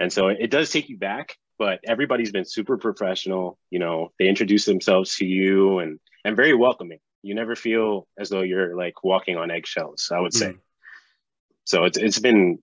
And 0.00 0.12
so 0.12 0.28
it 0.28 0.50
does 0.50 0.70
take 0.70 0.88
you 0.88 0.98
back, 0.98 1.36
but 1.58 1.80
everybody's 1.84 2.32
been 2.32 2.44
super 2.44 2.76
professional. 2.76 3.58
You 3.70 3.78
know, 3.78 4.12
they 4.18 4.28
introduce 4.28 4.64
themselves 4.64 5.16
to 5.16 5.26
you 5.26 5.78
and 5.78 5.98
and 6.24 6.36
very 6.36 6.54
welcoming. 6.54 6.98
You 7.22 7.34
never 7.34 7.56
feel 7.56 8.06
as 8.18 8.28
though 8.28 8.42
you're 8.42 8.76
like 8.76 9.02
walking 9.02 9.36
on 9.36 9.50
eggshells, 9.50 10.10
I 10.14 10.20
would 10.20 10.34
say. 10.34 10.52
Mm. 10.52 10.58
So 11.64 11.84
it's 11.84 11.98
it's 11.98 12.18
been 12.18 12.58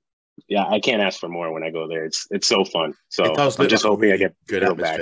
yeah, 0.48 0.66
I 0.66 0.80
can't 0.80 1.02
ask 1.02 1.20
for 1.20 1.30
more 1.30 1.52
when 1.52 1.64
I 1.64 1.72
go 1.72 1.88
there. 1.88 2.06
It's 2.06 2.28
it's 2.32 2.48
so 2.48 2.64
fun. 2.64 2.94
So 3.10 3.24
I'm 3.24 3.36
just 3.36 3.60
like 3.60 3.72
hoping 3.82 4.12
I 4.12 4.18
get 4.18 4.36
good 4.48 4.64
go 4.64 4.76
back. 4.76 5.00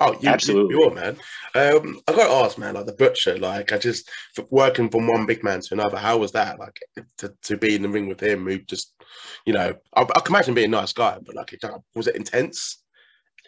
Oh, 0.00 0.16
you, 0.20 0.28
Absolutely. 0.28 0.76
you, 0.76 0.80
you 0.82 0.88
are, 0.88 0.94
man. 0.94 1.16
Um, 1.56 2.00
I 2.06 2.12
got 2.12 2.28
to 2.28 2.44
ask, 2.44 2.56
man, 2.56 2.74
like 2.74 2.86
the 2.86 2.92
butcher, 2.92 3.36
like 3.36 3.72
I 3.72 3.78
just 3.78 4.08
f- 4.38 4.46
working 4.48 4.88
from 4.88 5.08
one 5.08 5.26
big 5.26 5.42
man 5.42 5.60
to 5.60 5.74
another. 5.74 5.96
How 5.96 6.18
was 6.18 6.30
that? 6.32 6.60
Like 6.60 6.78
to, 7.18 7.34
to 7.42 7.56
be 7.56 7.74
in 7.74 7.82
the 7.82 7.88
ring 7.88 8.06
with 8.06 8.22
him, 8.22 8.46
who 8.46 8.58
just, 8.58 8.94
you 9.44 9.52
know, 9.52 9.74
I, 9.94 10.02
I 10.02 10.20
can 10.20 10.34
imagine 10.34 10.54
being 10.54 10.72
a 10.72 10.76
nice 10.76 10.92
guy, 10.92 11.18
but 11.24 11.34
like, 11.34 11.52
it, 11.52 11.64
was 11.96 12.06
it 12.06 12.14
intense? 12.14 12.80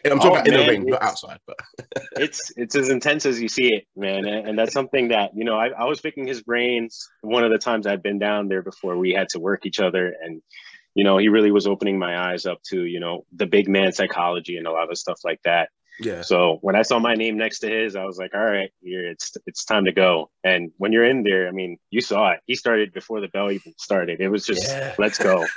I'm 0.05 0.19
talking 0.19 0.29
Oh, 0.29 0.33
about 0.35 0.47
in 0.47 0.53
the 0.53 0.67
ring, 0.67 0.85
not 0.87 1.01
outside. 1.03 1.39
But 1.45 1.57
it's 2.15 2.51
it's 2.57 2.75
as 2.75 2.89
intense 2.89 3.25
as 3.25 3.41
you 3.41 3.47
see 3.47 3.67
it, 3.73 3.85
man. 3.95 4.25
And, 4.25 4.49
and 4.49 4.59
that's 4.59 4.73
something 4.73 5.09
that 5.09 5.31
you 5.35 5.45
know 5.45 5.57
I, 5.57 5.67
I 5.69 5.85
was 5.85 6.01
picking 6.01 6.27
his 6.27 6.41
brains 6.41 7.07
one 7.21 7.43
of 7.43 7.51
the 7.51 7.57
times 7.57 7.85
I'd 7.87 8.03
been 8.03 8.19
down 8.19 8.47
there 8.47 8.61
before 8.61 8.97
we 8.97 9.11
had 9.11 9.29
to 9.29 9.39
work 9.39 9.65
each 9.65 9.79
other, 9.79 10.13
and 10.23 10.41
you 10.95 11.03
know 11.03 11.17
he 11.17 11.27
really 11.29 11.51
was 11.51 11.67
opening 11.67 11.99
my 11.99 12.31
eyes 12.31 12.45
up 12.45 12.59
to 12.69 12.83
you 12.83 12.99
know 12.99 13.25
the 13.33 13.45
big 13.45 13.67
man 13.67 13.91
psychology 13.91 14.57
and 14.57 14.67
a 14.67 14.71
lot 14.71 14.89
of 14.91 14.97
stuff 14.97 15.19
like 15.23 15.41
that. 15.43 15.69
yeah, 15.99 16.21
So 16.21 16.57
when 16.61 16.75
I 16.75 16.81
saw 16.81 16.97
my 16.99 17.13
name 17.13 17.37
next 17.37 17.59
to 17.59 17.69
his, 17.69 17.95
I 17.95 18.05
was 18.05 18.17
like, 18.17 18.33
all 18.33 18.43
right, 18.43 18.71
here 18.81 19.07
it's 19.07 19.33
it's 19.45 19.65
time 19.65 19.85
to 19.85 19.91
go. 19.91 20.31
And 20.43 20.71
when 20.77 20.91
you're 20.93 21.05
in 21.05 21.23
there, 21.23 21.47
I 21.47 21.51
mean, 21.51 21.77
you 21.91 22.01
saw 22.01 22.31
it. 22.31 22.39
He 22.47 22.55
started 22.55 22.91
before 22.91 23.21
the 23.21 23.27
bell 23.27 23.51
even 23.51 23.73
started. 23.77 24.19
It 24.19 24.29
was 24.29 24.45
just 24.45 24.67
Yeah. 24.67 24.95
let's 24.97 25.17
go. 25.19 25.45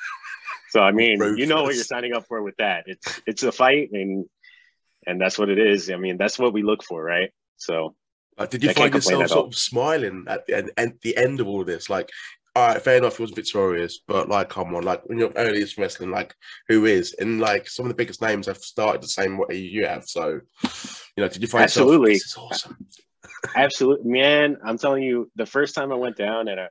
So 0.74 0.80
I 0.80 0.90
mean, 0.90 1.20
you 1.37 1.46
know 1.46 1.62
what 1.62 1.76
you're 1.76 1.84
signing 1.84 2.14
up 2.14 2.26
for 2.26 2.42
with 2.42 2.56
that. 2.56 2.82
It's 2.87 3.20
it's 3.28 3.42
a 3.44 3.52
fight 3.52 3.90
and 3.92 4.26
and 5.06 5.20
that's 5.20 5.38
what 5.38 5.48
it 5.48 5.58
is. 5.58 5.88
I 5.88 5.96
mean, 5.96 6.16
that's 6.16 6.37
what 6.37 6.52
we 6.52 6.64
look 6.64 6.82
for, 6.82 7.00
right? 7.00 7.30
So 7.58 7.94
like, 8.37 8.50
did 8.50 8.64
you 8.64 8.70
I 8.70 8.72
find 8.72 8.92
yourself 8.94 9.28
sort 9.28 9.46
of 9.46 9.54
smiling 9.54 10.24
at 10.26 10.46
the 10.46 10.56
end, 10.56 10.72
at 10.76 11.00
the 11.02 11.16
end 11.16 11.38
of 11.38 11.46
all 11.46 11.62
this? 11.62 11.88
Like, 11.88 12.10
all 12.56 12.66
right, 12.66 12.82
fair 12.82 12.96
enough, 12.96 13.18
he 13.18 13.22
was 13.22 13.30
victorious, 13.30 14.00
but 14.04 14.28
like, 14.28 14.48
come 14.48 14.74
on, 14.74 14.82
like 14.82 15.08
when 15.08 15.16
you're 15.16 15.32
earliest 15.37 15.78
wrestling, 15.78 16.10
like 16.10 16.34
who 16.66 16.87
is? 16.87 17.14
And 17.20 17.40
like 17.40 17.68
some 17.68 17.84
of 17.84 17.90
the 17.90 17.96
biggest 17.96 18.20
names 18.20 18.48
have 18.48 18.58
started 18.58 19.00
the 19.00 19.06
same 19.06 19.38
way 19.38 19.54
you 19.56 19.87
have. 19.87 20.08
So, 20.08 20.40
you 21.16 21.22
know, 21.22 21.28
did 21.28 21.40
you 21.40 21.46
find 21.46 21.62
yourself, 21.62 21.84
Absolutely. 21.84 22.14
this 22.14 22.24
is 22.24 22.37
awesome? 22.37 22.84
absolutely, 23.54 24.10
man. 24.10 24.56
I'm 24.64 24.78
telling 24.78 25.04
you, 25.04 25.30
the 25.37 25.46
first 25.46 25.76
time 25.76 25.92
I 25.92 25.96
went 25.96 26.16
down 26.16 26.48
and 26.48 26.58
I, 26.58 26.66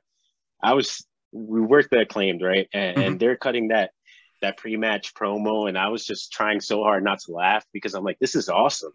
I 0.62 0.74
was 0.74 1.06
we 1.34 1.60
worked 1.60 1.90
the 1.90 2.00
acclaimed, 2.00 2.40
right? 2.42 2.68
And, 2.72 2.96
and 3.02 3.20
they're 3.20 3.36
cutting 3.36 3.68
that 3.68 3.90
that 4.40 4.56
pre-match 4.56 5.14
promo, 5.14 5.68
and 5.68 5.76
I 5.78 5.88
was 5.88 6.04
just 6.06 6.32
trying 6.32 6.60
so 6.60 6.82
hard 6.82 7.02
not 7.02 7.18
to 7.20 7.32
laugh 7.32 7.64
because 7.72 7.94
I'm 7.94 8.04
like, 8.04 8.18
this 8.18 8.34
is 8.34 8.48
awesome. 8.48 8.92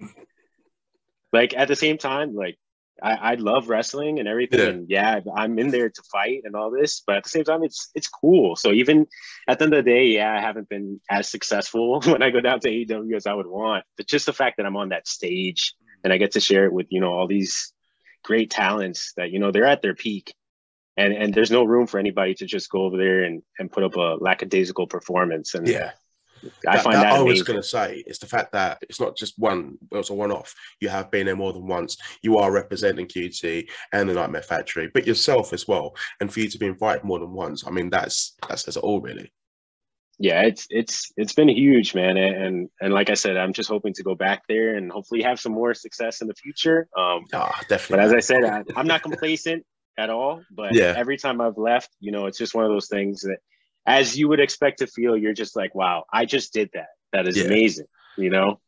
Like 1.32 1.54
at 1.56 1.68
the 1.68 1.76
same 1.76 1.98
time, 1.98 2.36
like 2.36 2.58
I, 3.02 3.14
I 3.14 3.34
love 3.36 3.70
wrestling 3.70 4.20
and 4.20 4.28
everything, 4.28 4.60
Yeah. 4.60 4.68
and 4.70 4.90
yeah, 4.90 5.20
I'm 5.36 5.58
in 5.60 5.70
there 5.72 5.90
to 5.90 6.02
fight 6.12 6.42
and 6.44 6.56
all 6.56 6.70
this, 6.72 7.02
but 7.06 7.18
at 7.18 7.24
the 7.24 7.30
same 7.30 7.44
time, 7.44 7.64
it's 7.64 7.90
it's 7.96 8.08
cool. 8.08 8.56
So 8.56 8.72
even 8.72 9.06
at 9.48 9.58
the 9.60 9.66
end 9.66 9.74
of 9.74 9.86
the 9.86 9.92
day, 9.92 10.06
yeah, 10.08 10.34
I 10.36 10.42
haven't 10.42 10.70
been 10.70 11.00
as 11.10 11.30
successful 11.30 12.02
when 12.06 12.22
I 12.22 12.30
go 12.30 12.42
down 12.42 12.60
to 12.62 12.70
AEW 12.70 13.16
as 13.16 13.26
I 13.28 13.34
would 13.34 13.48
want, 13.48 13.86
but 13.98 14.08
just 14.08 14.26
the 14.26 14.34
fact 14.34 14.58
that 14.58 14.66
I'm 14.66 14.78
on 14.78 14.90
that 14.90 15.08
stage 15.08 15.74
and 16.04 16.12
I 16.14 16.18
get 16.18 16.32
to 16.34 16.40
share 16.40 16.66
it 16.66 16.74
with 16.74 16.88
you 16.90 17.00
know 17.02 17.14
all 17.14 17.28
these 17.28 17.74
great 18.24 18.50
talents 18.50 19.14
that 19.18 19.32
you 19.32 19.40
know 19.40 19.52
they're 19.52 19.66
at 19.66 19.82
their 19.82 19.96
peak, 19.96 20.34
and 21.00 21.14
and 21.22 21.34
there's 21.34 21.52
no 21.52 21.64
room 21.64 21.88
for 21.88 21.98
anybody 22.00 22.34
to 22.36 22.46
just 22.46 22.70
go 22.70 22.80
over 22.86 22.98
there 22.98 23.24
and 23.24 23.42
and 23.60 23.72
put 23.72 23.84
up 23.84 23.96
a 23.96 24.18
lackadaisical 24.28 24.88
performance, 24.88 25.56
and 25.56 25.68
Yeah. 25.68 25.92
I 26.66 26.76
That- 26.78 26.84
find 26.86 26.96
that 26.96 27.04
that, 27.12 27.20
I 27.20 27.22
was 27.22 27.44
going 27.44 27.60
to 27.62 27.68
say 27.68 28.02
it's 28.08 28.20
the 28.20 28.26
fact 28.36 28.54
that 28.54 28.78
it's 28.90 29.02
not 29.02 29.18
just 29.18 29.34
one, 29.38 29.78
well, 29.92 30.00
it's 30.00 30.10
a 30.10 30.14
one 30.14 30.32
off. 30.32 30.56
You 30.80 30.88
have 30.88 31.12
been 31.12 31.26
there 31.26 31.36
more 31.36 31.52
than 31.52 31.68
once. 31.68 31.98
You 32.22 32.38
are 32.38 32.50
representing 32.50 33.08
QT 33.08 33.68
and 33.92 34.08
the 34.08 34.14
Nightmare 34.14 34.42
Factory, 34.42 34.90
but 34.94 35.06
yourself 35.06 35.52
as 35.52 35.68
well. 35.68 35.88
And 36.22 36.32
for 36.32 36.40
you 36.40 36.48
to 36.48 36.58
be 36.58 36.68
invited 36.68 37.04
more 37.04 37.20
than 37.20 37.34
once, 37.34 37.68
I 37.68 37.72
mean, 37.72 37.90
that's 37.90 38.38
that 38.48 38.58
says 38.60 38.78
it 38.78 38.84
all, 38.84 39.02
really. 39.02 39.28
yeah 40.28 40.42
it's 40.50 40.64
it's 40.70 40.98
it's 41.22 41.34
been 41.40 41.48
huge 41.66 41.90
man 41.96 42.16
and 42.18 42.70
and, 42.82 42.92
like 42.98 43.10
i 43.10 43.18
said 43.24 43.38
i'm 43.38 43.54
just 43.60 43.70
hoping 43.76 43.94
to 43.98 44.04
go 44.10 44.16
back 44.26 44.40
there 44.52 44.70
and 44.78 44.86
hopefully 44.92 45.22
have 45.30 45.40
some 45.40 45.54
more 45.62 45.74
success 45.74 46.20
in 46.22 46.28
the 46.32 46.34
future 46.44 46.80
um 47.02 47.20
Ah, 47.34 47.58
definitely. 47.70 47.92
but 47.96 48.00
as 48.08 48.12
i 48.20 48.22
said 48.30 48.42
I, 48.44 48.58
i'm 48.78 48.90
not 48.94 49.02
complacent 49.10 49.62
at 50.00 50.10
all 50.10 50.42
but 50.50 50.74
Yeah. 50.74 50.94
every 50.96 51.18
time 51.18 51.42
i've 51.42 51.58
left 51.58 51.90
you 52.00 52.12
know 52.14 52.26
it's 52.26 52.38
just 52.38 52.56
one 52.56 52.64
of 52.66 52.72
those 52.72 52.88
things 52.88 53.22
that 53.22 53.40
as 53.86 54.18
you 54.18 54.28
would 54.30 54.40
expect 54.40 54.80
to 54.80 54.88
feel 54.88 55.18
you're 55.18 55.34
just 55.34 55.56
like 55.56 55.76
wow 55.76 56.06
i 56.14 56.26
just 56.26 56.54
did 56.54 56.70
that 56.74 56.88
that 57.14 57.28
is 57.28 57.38
Yeah. 57.38 57.46
amazing 57.46 57.88
you 58.18 58.30
know 58.30 58.60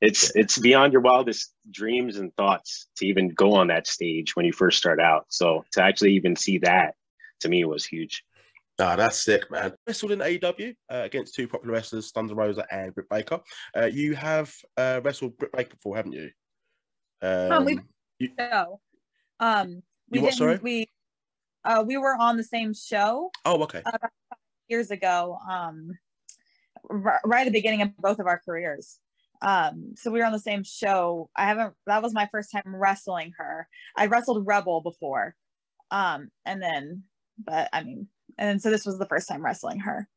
it's 0.00 0.34
it's 0.36 0.56
beyond 0.58 0.92
your 0.92 1.02
wildest 1.02 1.52
dreams 1.70 2.16
and 2.18 2.32
thoughts 2.36 2.86
to 2.98 3.06
even 3.06 3.30
go 3.30 3.54
on 3.54 3.66
that 3.68 3.86
stage 3.88 4.36
when 4.36 4.46
you 4.46 4.52
first 4.52 4.78
start 4.78 5.00
out 5.00 5.24
so 5.28 5.64
to 5.72 5.82
actually 5.82 6.12
even 6.14 6.36
see 6.36 6.58
that 6.58 6.94
to 7.40 7.48
me 7.48 7.64
was 7.64 7.84
huge 7.84 8.22
Ah, 8.80 8.94
that's 8.94 9.20
sick, 9.24 9.50
man. 9.50 9.72
Wrestled 9.88 10.12
in 10.12 10.20
AEW 10.20 10.72
uh, 10.88 11.02
against 11.02 11.34
two 11.34 11.48
popular 11.48 11.74
wrestlers, 11.74 12.12
Thunder 12.12 12.36
Rosa 12.36 12.64
and 12.70 12.94
Britt 12.94 13.08
Baker. 13.08 13.40
Uh, 13.76 13.86
you 13.86 14.14
have 14.14 14.54
uh, 14.76 15.00
wrestled 15.02 15.36
Britt 15.36 15.50
Baker 15.50 15.70
before, 15.70 15.96
haven't 15.96 16.12
you? 16.12 16.30
Um, 17.20 17.50
Um, 17.50 17.64
we- 17.64 17.80
you- 18.20 18.30
show. 18.38 18.80
Um, 19.40 19.82
we 20.10 20.20
what, 20.20 20.34
sorry? 20.34 20.58
We 20.62 20.88
uh, 21.64 21.84
we 21.86 21.96
were 21.96 22.16
on 22.18 22.36
the 22.36 22.44
same 22.44 22.74
show 22.74 23.30
oh, 23.44 23.62
okay. 23.62 23.82
years 24.68 24.90
ago. 24.90 25.38
Um, 25.48 25.98
r- 26.88 27.20
right 27.24 27.40
at 27.40 27.44
the 27.44 27.58
beginning 27.58 27.82
of 27.82 27.96
both 27.96 28.18
of 28.18 28.26
our 28.26 28.40
careers. 28.44 28.98
Um, 29.40 29.94
so 29.96 30.10
we 30.10 30.18
were 30.18 30.24
on 30.24 30.32
the 30.32 30.38
same 30.38 30.64
show. 30.64 31.30
I 31.36 31.44
haven't. 31.44 31.74
That 31.86 32.02
was 32.02 32.12
my 32.12 32.28
first 32.32 32.50
time 32.50 32.62
wrestling 32.66 33.32
her. 33.38 33.68
I 33.96 34.06
wrestled 34.06 34.46
Rebel 34.46 34.80
before, 34.80 35.34
um, 35.90 36.30
and 36.44 36.60
then, 36.60 37.04
but 37.44 37.68
I 37.72 37.84
mean, 37.84 38.08
and 38.36 38.48
then 38.48 38.60
so 38.60 38.70
this 38.70 38.84
was 38.84 38.98
the 38.98 39.06
first 39.06 39.28
time 39.28 39.44
wrestling 39.44 39.80
her. 39.80 40.08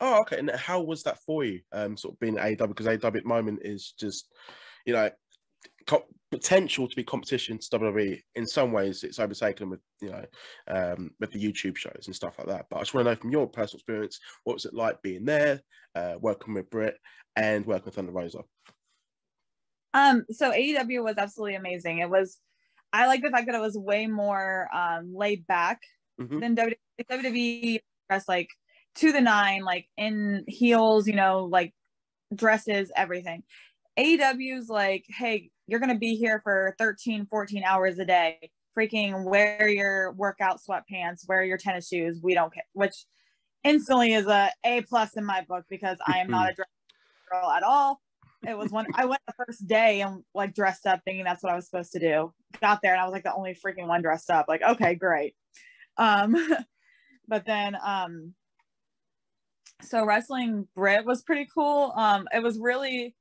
Oh, 0.00 0.20
okay. 0.20 0.38
And 0.38 0.50
how 0.50 0.80
was 0.80 1.02
that 1.04 1.18
for 1.24 1.44
you? 1.44 1.60
Um, 1.72 1.96
sort 1.96 2.14
of 2.14 2.20
being 2.20 2.38
at 2.38 2.58
AEW 2.58 2.68
because 2.68 2.86
AW 2.86 2.90
at 2.90 3.12
the 3.12 3.22
moment 3.24 3.60
is 3.62 3.94
just, 3.98 4.28
you 4.84 4.92
know, 4.92 5.10
potential 6.32 6.88
to 6.88 6.96
be 6.96 7.04
competition 7.04 7.58
to 7.58 7.78
WWE. 7.78 8.18
In 8.34 8.46
some 8.46 8.72
ways, 8.72 9.04
it's 9.04 9.18
overtaken 9.20 9.70
with 9.70 9.80
you 10.00 10.10
know, 10.10 10.24
um, 10.66 11.10
with 11.20 11.30
the 11.30 11.38
YouTube 11.42 11.76
shows 11.76 12.04
and 12.06 12.16
stuff 12.16 12.38
like 12.38 12.48
that. 12.48 12.66
But 12.70 12.78
I 12.78 12.80
just 12.80 12.94
want 12.94 13.06
to 13.06 13.10
know 13.12 13.16
from 13.20 13.30
your 13.30 13.46
personal 13.46 13.78
experience, 13.78 14.18
what 14.44 14.54
was 14.54 14.64
it 14.64 14.74
like 14.74 15.00
being 15.02 15.24
there, 15.24 15.60
uh, 15.94 16.14
working 16.20 16.54
with 16.54 16.70
Britt, 16.70 16.96
and 17.36 17.64
working 17.66 17.84
with 17.86 17.94
Thunder 17.94 18.12
Rosa? 18.12 18.40
Um, 19.94 20.24
so 20.30 20.50
AEW 20.50 21.04
was 21.04 21.18
absolutely 21.18 21.54
amazing. 21.56 21.98
It 21.98 22.08
was, 22.08 22.38
I 22.92 23.06
like 23.06 23.22
the 23.22 23.30
fact 23.30 23.46
that 23.46 23.54
it 23.54 23.60
was 23.60 23.76
way 23.76 24.06
more 24.06 24.68
um, 24.74 25.14
laid 25.14 25.46
back 25.46 25.80
Mhm. 26.20 26.40
than 26.40 26.56
WWE. 26.56 26.76
WWE 27.10 27.80
dressed 28.08 28.28
like 28.28 28.48
to 28.96 29.12
the 29.12 29.20
nine, 29.20 29.64
like 29.64 29.86
in 29.96 30.44
heels, 30.48 31.06
you 31.06 31.14
know, 31.14 31.44
like 31.44 31.74
dresses, 32.34 32.90
everything. 32.96 33.42
AEW's 33.98 34.68
like, 34.70 35.04
hey, 35.08 35.50
you're 35.72 35.80
gonna 35.80 35.96
be 35.96 36.16
here 36.16 36.38
for 36.44 36.74
13, 36.78 37.26
14 37.30 37.64
hours 37.64 37.98
a 37.98 38.04
day. 38.04 38.50
Freaking 38.78 39.24
wear 39.24 39.66
your 39.66 40.12
workout 40.12 40.60
sweatpants, 40.60 41.26
wear 41.26 41.44
your 41.44 41.56
tennis 41.56 41.88
shoes. 41.88 42.20
We 42.22 42.34
don't 42.34 42.52
care. 42.52 42.64
Which 42.74 43.06
instantly 43.64 44.12
is 44.12 44.26
a 44.26 44.50
A 44.66 44.82
plus 44.82 45.16
in 45.16 45.24
my 45.24 45.46
book 45.48 45.64
because 45.70 45.96
I 46.06 46.18
am 46.18 46.30
not 46.30 46.50
a 46.50 46.54
dress 46.54 46.68
girl 47.30 47.50
at 47.50 47.62
all. 47.62 48.02
It 48.46 48.58
was 48.58 48.70
when 48.70 48.84
I 48.94 49.06
went 49.06 49.22
the 49.26 49.32
first 49.46 49.66
day 49.66 50.02
and 50.02 50.22
like 50.34 50.54
dressed 50.54 50.84
up 50.84 51.00
thinking 51.06 51.24
that's 51.24 51.42
what 51.42 51.52
I 51.52 51.56
was 51.56 51.64
supposed 51.64 51.92
to 51.92 52.00
do. 52.00 52.34
Got 52.60 52.80
there 52.82 52.92
and 52.92 53.00
I 53.00 53.04
was 53.04 53.12
like 53.12 53.24
the 53.24 53.32
only 53.32 53.54
freaking 53.54 53.86
one 53.86 54.02
dressed 54.02 54.28
up. 54.28 54.44
Like, 54.48 54.62
okay, 54.62 54.94
great. 54.94 55.34
Um, 55.96 56.36
but 57.28 57.46
then 57.46 57.78
um 57.82 58.34
so 59.80 60.04
wrestling 60.04 60.68
Britt 60.76 61.06
was 61.06 61.22
pretty 61.22 61.48
cool. 61.54 61.94
Um, 61.96 62.28
it 62.30 62.42
was 62.42 62.58
really 62.58 63.14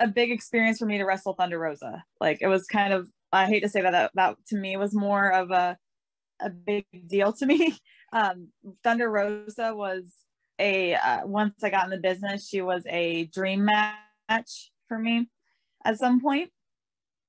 a 0.00 0.08
big 0.08 0.30
experience 0.32 0.78
for 0.78 0.86
me 0.86 0.98
to 0.98 1.04
wrestle 1.04 1.34
Thunder 1.34 1.58
Rosa. 1.58 2.02
Like 2.20 2.38
it 2.40 2.48
was 2.48 2.66
kind 2.66 2.92
of 2.92 3.08
I 3.32 3.46
hate 3.46 3.60
to 3.60 3.68
say 3.68 3.82
that 3.82 3.92
that, 3.92 4.10
that 4.14 4.36
to 4.48 4.56
me 4.56 4.76
was 4.76 4.92
more 4.94 5.32
of 5.32 5.50
a 5.52 5.76
a 6.40 6.50
big 6.50 6.86
deal 7.06 7.32
to 7.34 7.46
me. 7.46 7.76
Um, 8.12 8.48
Thunder 8.82 9.08
Rosa 9.08 9.72
was 9.72 10.12
a 10.58 10.94
uh, 10.94 11.24
once 11.26 11.62
I 11.62 11.70
got 11.70 11.84
in 11.84 11.90
the 11.90 11.96
business, 11.96 12.48
she 12.48 12.60
was 12.60 12.82
a 12.88 13.26
dream 13.26 13.64
match 13.64 14.72
for 14.88 14.98
me 14.98 15.30
at 15.84 15.96
some 15.96 16.20
point. 16.20 16.50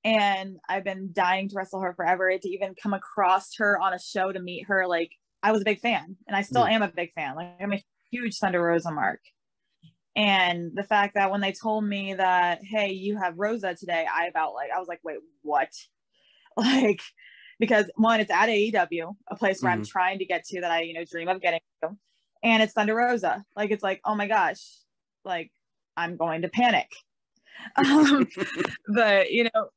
And 0.02 0.56
I've 0.68 0.82
been 0.82 1.10
dying 1.12 1.48
to 1.50 1.54
wrestle 1.54 1.78
her 1.82 1.94
forever. 1.94 2.36
To 2.36 2.48
even 2.48 2.74
come 2.74 2.94
across 2.94 3.54
her 3.58 3.78
on 3.78 3.94
a 3.94 3.98
show 4.00 4.32
to 4.32 4.40
meet 4.40 4.66
her, 4.66 4.88
like 4.88 5.12
I 5.40 5.52
was 5.52 5.60
a 5.60 5.64
big 5.64 5.78
fan, 5.78 6.16
and 6.26 6.34
I 6.36 6.42
still 6.42 6.64
Mm. 6.64 6.72
am 6.72 6.82
a 6.82 6.88
big 6.88 7.12
fan. 7.12 7.36
Like 7.36 7.54
I'm 7.60 7.72
a 7.74 7.82
huge 8.10 8.38
Thunder 8.38 8.60
Rosa 8.60 8.90
mark. 8.90 9.20
And 10.14 10.72
the 10.74 10.82
fact 10.82 11.14
that 11.14 11.30
when 11.30 11.40
they 11.40 11.52
told 11.52 11.84
me 11.84 12.14
that, 12.14 12.60
hey, 12.62 12.92
you 12.92 13.16
have 13.16 13.38
Rosa 13.38 13.74
today, 13.74 14.06
I 14.12 14.26
about 14.26 14.54
like 14.54 14.70
I 14.74 14.78
was 14.78 14.88
like, 14.88 15.00
wait, 15.02 15.18
what? 15.42 15.68
Like, 16.54 17.00
because 17.58 17.90
one, 17.96 18.20
it's 18.20 18.30
at 18.30 18.50
AEW, 18.50 19.14
a 19.30 19.36
place 19.36 19.62
where 19.62 19.72
I'm 19.72 19.86
trying 19.86 20.18
to 20.18 20.26
get 20.26 20.44
to 20.48 20.60
that 20.60 20.70
I, 20.70 20.82
you 20.82 20.92
know, 20.92 21.02
dream 21.10 21.28
of 21.28 21.40
getting 21.40 21.60
to. 21.82 21.96
And 22.42 22.62
it's 22.62 22.74
Thunder 22.74 22.94
Rosa. 22.94 23.42
Like 23.56 23.70
it's 23.70 23.82
like, 23.82 24.02
oh 24.04 24.14
my 24.14 24.26
gosh, 24.26 24.60
like 25.24 25.50
I'm 25.96 26.18
going 26.18 26.42
to 26.42 26.48
panic. 26.48 26.92
Um, 27.76 28.26
but 28.94 29.30
you 29.30 29.44
know, 29.44 29.68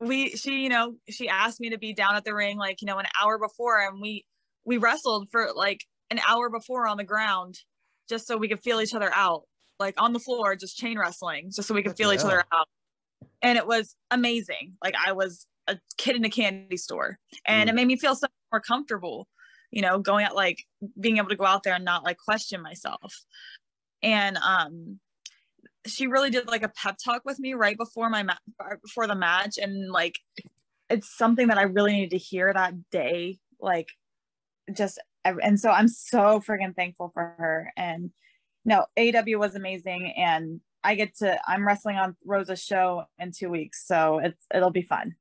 we 0.00 0.30
she, 0.30 0.62
you 0.62 0.68
know, 0.68 0.96
she 1.08 1.28
asked 1.28 1.60
me 1.60 1.70
to 1.70 1.78
be 1.78 1.92
down 1.92 2.16
at 2.16 2.24
the 2.24 2.34
ring 2.34 2.58
like, 2.58 2.82
you 2.82 2.86
know, 2.86 2.98
an 2.98 3.06
hour 3.22 3.38
before 3.38 3.78
and 3.80 4.00
we 4.00 4.26
we 4.64 4.76
wrestled 4.76 5.28
for 5.30 5.50
like 5.54 5.84
an 6.10 6.20
hour 6.26 6.50
before 6.50 6.88
on 6.88 6.96
the 6.96 7.04
ground 7.04 7.60
just 8.08 8.26
so 8.26 8.36
we 8.36 8.48
could 8.48 8.62
feel 8.62 8.80
each 8.80 8.94
other 8.94 9.10
out, 9.14 9.42
like 9.78 9.94
on 10.00 10.12
the 10.12 10.18
floor, 10.18 10.56
just 10.56 10.76
chain 10.76 10.98
wrestling, 10.98 11.50
just 11.54 11.68
so 11.68 11.74
we 11.74 11.82
could 11.82 11.96
feel 11.96 12.12
each 12.12 12.20
other 12.20 12.44
out. 12.52 12.68
And 13.42 13.58
it 13.58 13.66
was 13.66 13.94
amazing. 14.10 14.74
Like 14.82 14.94
I 15.04 15.12
was 15.12 15.46
a 15.66 15.78
kid 15.96 16.16
in 16.16 16.24
a 16.24 16.30
candy 16.30 16.76
store, 16.76 17.18
and 17.46 17.68
it 17.68 17.74
made 17.74 17.86
me 17.86 17.96
feel 17.96 18.14
so 18.14 18.26
more 18.52 18.60
comfortable, 18.60 19.28
you 19.70 19.82
know, 19.82 19.98
going 19.98 20.24
out 20.24 20.34
like 20.34 20.64
being 20.98 21.18
able 21.18 21.28
to 21.28 21.36
go 21.36 21.44
out 21.44 21.62
there 21.62 21.74
and 21.74 21.84
not 21.84 22.04
like 22.04 22.16
question 22.18 22.62
myself. 22.62 23.14
And 24.02 24.36
um, 24.38 25.00
she 25.86 26.06
really 26.06 26.30
did 26.30 26.48
like 26.48 26.62
a 26.62 26.68
pep 26.68 26.96
talk 27.02 27.22
with 27.24 27.38
me 27.38 27.54
right 27.54 27.76
before 27.76 28.08
my 28.08 28.22
ma- 28.22 28.74
before 28.82 29.06
the 29.06 29.14
match, 29.14 29.58
and 29.58 29.90
like 29.90 30.18
it's 30.88 31.16
something 31.16 31.48
that 31.48 31.58
I 31.58 31.62
really 31.62 31.92
needed 31.92 32.10
to 32.10 32.18
hear 32.18 32.52
that 32.52 32.90
day. 32.90 33.38
Like 33.60 33.88
just 34.72 34.98
and 35.42 35.58
so 35.58 35.70
I'm 35.70 35.88
so 35.88 36.40
freaking 36.40 36.74
thankful 36.74 37.10
for 37.12 37.34
her. 37.38 37.72
And 37.76 38.10
no, 38.64 38.86
AW 38.96 39.38
was 39.38 39.54
amazing, 39.54 40.12
and 40.16 40.60
I 40.84 40.94
get 40.94 41.16
to 41.18 41.38
I'm 41.46 41.66
wrestling 41.66 41.96
on 41.96 42.16
Rosa's 42.24 42.62
show 42.62 43.04
in 43.18 43.32
two 43.32 43.50
weeks, 43.50 43.86
so 43.86 44.18
it's 44.18 44.46
it'll 44.54 44.70
be 44.70 44.82
fun. 44.82 45.14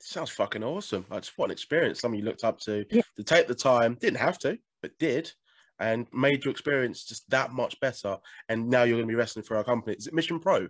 Sounds 0.00 0.30
fucking 0.30 0.64
awesome. 0.64 1.04
That's 1.10 1.36
what 1.36 1.46
an 1.46 1.50
experience. 1.50 2.00
Something 2.00 2.20
you 2.20 2.24
looked 2.24 2.44
up 2.44 2.58
to 2.60 2.84
Yeah. 2.90 3.02
to 3.16 3.22
take 3.24 3.48
the 3.48 3.54
time, 3.54 3.96
didn't 4.00 4.18
have 4.20 4.38
to, 4.40 4.58
but 4.82 4.98
did, 4.98 5.30
and 5.78 6.06
made 6.12 6.44
your 6.44 6.52
experience 6.52 7.04
just 7.04 7.28
that 7.30 7.52
much 7.52 7.78
better. 7.80 8.16
And 8.48 8.68
now 8.68 8.84
you're 8.84 8.96
going 8.96 9.06
to 9.08 9.12
be 9.12 9.16
wrestling 9.16 9.44
for 9.44 9.56
our 9.56 9.64
company. 9.64 9.96
Is 9.96 10.06
it 10.06 10.14
Mission 10.14 10.40
Pro? 10.40 10.68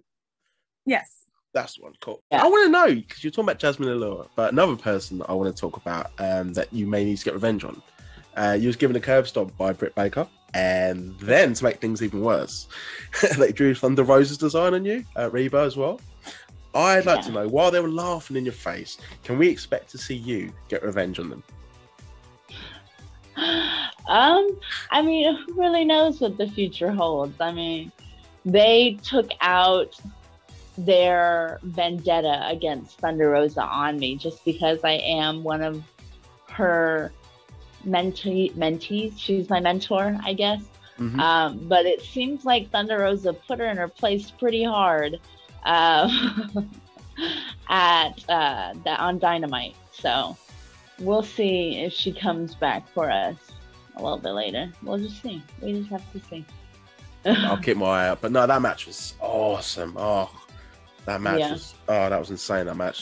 Yes. 0.84 1.26
That's 1.52 1.78
one. 1.80 1.94
Cool. 2.00 2.22
Yeah. 2.30 2.44
I 2.44 2.48
want 2.48 2.66
to 2.66 2.70
know 2.70 2.94
because 2.94 3.22
you're 3.24 3.30
talking 3.32 3.44
about 3.44 3.58
Jasmine 3.58 3.88
Allure, 3.88 4.28
but 4.36 4.52
another 4.52 4.76
person 4.76 5.18
that 5.18 5.28
I 5.28 5.32
want 5.32 5.54
to 5.54 5.60
talk 5.60 5.76
about 5.76 6.10
um, 6.18 6.52
that 6.54 6.72
you 6.72 6.86
may 6.86 7.04
need 7.04 7.18
to 7.18 7.24
get 7.24 7.34
revenge 7.34 7.64
on. 7.64 7.82
Uh, 8.36 8.56
you 8.58 8.68
was 8.68 8.76
given 8.76 8.96
a 8.96 9.00
curb 9.00 9.26
stomp 9.26 9.56
by 9.56 9.72
Britt 9.72 9.94
Baker, 9.94 10.26
and 10.54 11.18
then 11.20 11.54
to 11.54 11.64
make 11.64 11.80
things 11.80 12.02
even 12.02 12.20
worse, 12.20 12.68
they 13.38 13.52
drew 13.52 13.74
Thunder 13.74 14.04
Rosa's 14.04 14.38
design 14.38 14.74
on 14.74 14.84
you, 14.84 15.04
uh, 15.16 15.30
Reba 15.30 15.58
as 15.58 15.76
well. 15.76 16.00
I'd 16.74 17.06
like 17.06 17.24
to 17.24 17.32
know 17.32 17.48
while 17.48 17.70
they 17.70 17.80
were 17.80 17.90
laughing 17.90 18.36
in 18.36 18.44
your 18.44 18.52
face, 18.52 18.98
can 19.24 19.38
we 19.38 19.48
expect 19.48 19.90
to 19.90 19.98
see 19.98 20.14
you 20.14 20.52
get 20.68 20.84
revenge 20.84 21.18
on 21.18 21.30
them? 21.30 21.42
um, 24.06 24.58
I 24.90 25.02
mean, 25.02 25.34
who 25.34 25.60
really 25.60 25.84
knows 25.84 26.20
what 26.20 26.38
the 26.38 26.46
future 26.46 26.92
holds? 26.92 27.40
I 27.40 27.52
mean, 27.52 27.90
they 28.44 28.98
took 29.02 29.30
out 29.40 29.98
their 30.78 31.58
vendetta 31.62 32.46
against 32.48 32.98
Thunder 32.98 33.30
Rosa 33.30 33.62
on 33.62 33.98
me 33.98 34.16
just 34.16 34.44
because 34.44 34.78
I 34.84 34.92
am 34.92 35.42
one 35.42 35.62
of 35.62 35.82
her 36.50 37.12
mentee 37.86 38.52
mentees. 38.54 39.18
She's 39.18 39.48
my 39.48 39.60
mentor, 39.60 40.18
I 40.24 40.32
guess. 40.34 40.62
Mhm. 40.98 41.18
Um, 41.18 41.58
but 41.68 41.86
it 41.86 42.02
seems 42.02 42.44
like 42.44 42.70
Thunder 42.70 42.98
Rosa 42.98 43.32
put 43.32 43.58
her 43.58 43.66
in 43.66 43.76
her 43.78 43.88
place 43.88 44.30
pretty 44.30 44.62
hard 44.64 45.18
um, 45.64 46.70
at 47.68 48.22
uh, 48.28 48.74
the, 48.84 48.90
on 48.90 49.18
Dynamite. 49.18 49.76
So 49.92 50.36
we'll 50.98 51.22
see 51.22 51.78
if 51.78 51.92
she 51.92 52.12
comes 52.12 52.54
back 52.54 52.88
for 52.92 53.10
us 53.10 53.36
a 53.96 54.02
little 54.02 54.18
bit 54.18 54.32
later. 54.32 54.70
We'll 54.82 54.98
just 54.98 55.22
see. 55.22 55.42
We 55.62 55.72
just 55.72 55.90
have 55.90 56.12
to 56.12 56.20
see. 56.28 56.44
I'll 57.24 57.58
keep 57.58 57.76
my 57.76 57.86
eye 57.86 58.08
out. 58.08 58.20
But 58.20 58.32
no, 58.32 58.46
that 58.46 58.62
match 58.62 58.86
was 58.86 59.14
awesome. 59.20 59.94
Oh, 59.98 60.30
that 61.06 61.20
match 61.20 61.40
Yeah. 61.40 61.52
was 61.52 61.74
oh, 61.88 62.08
that 62.08 62.18
was 62.18 62.30
insane. 62.30 62.66
That 62.66 62.76
match. 62.76 62.98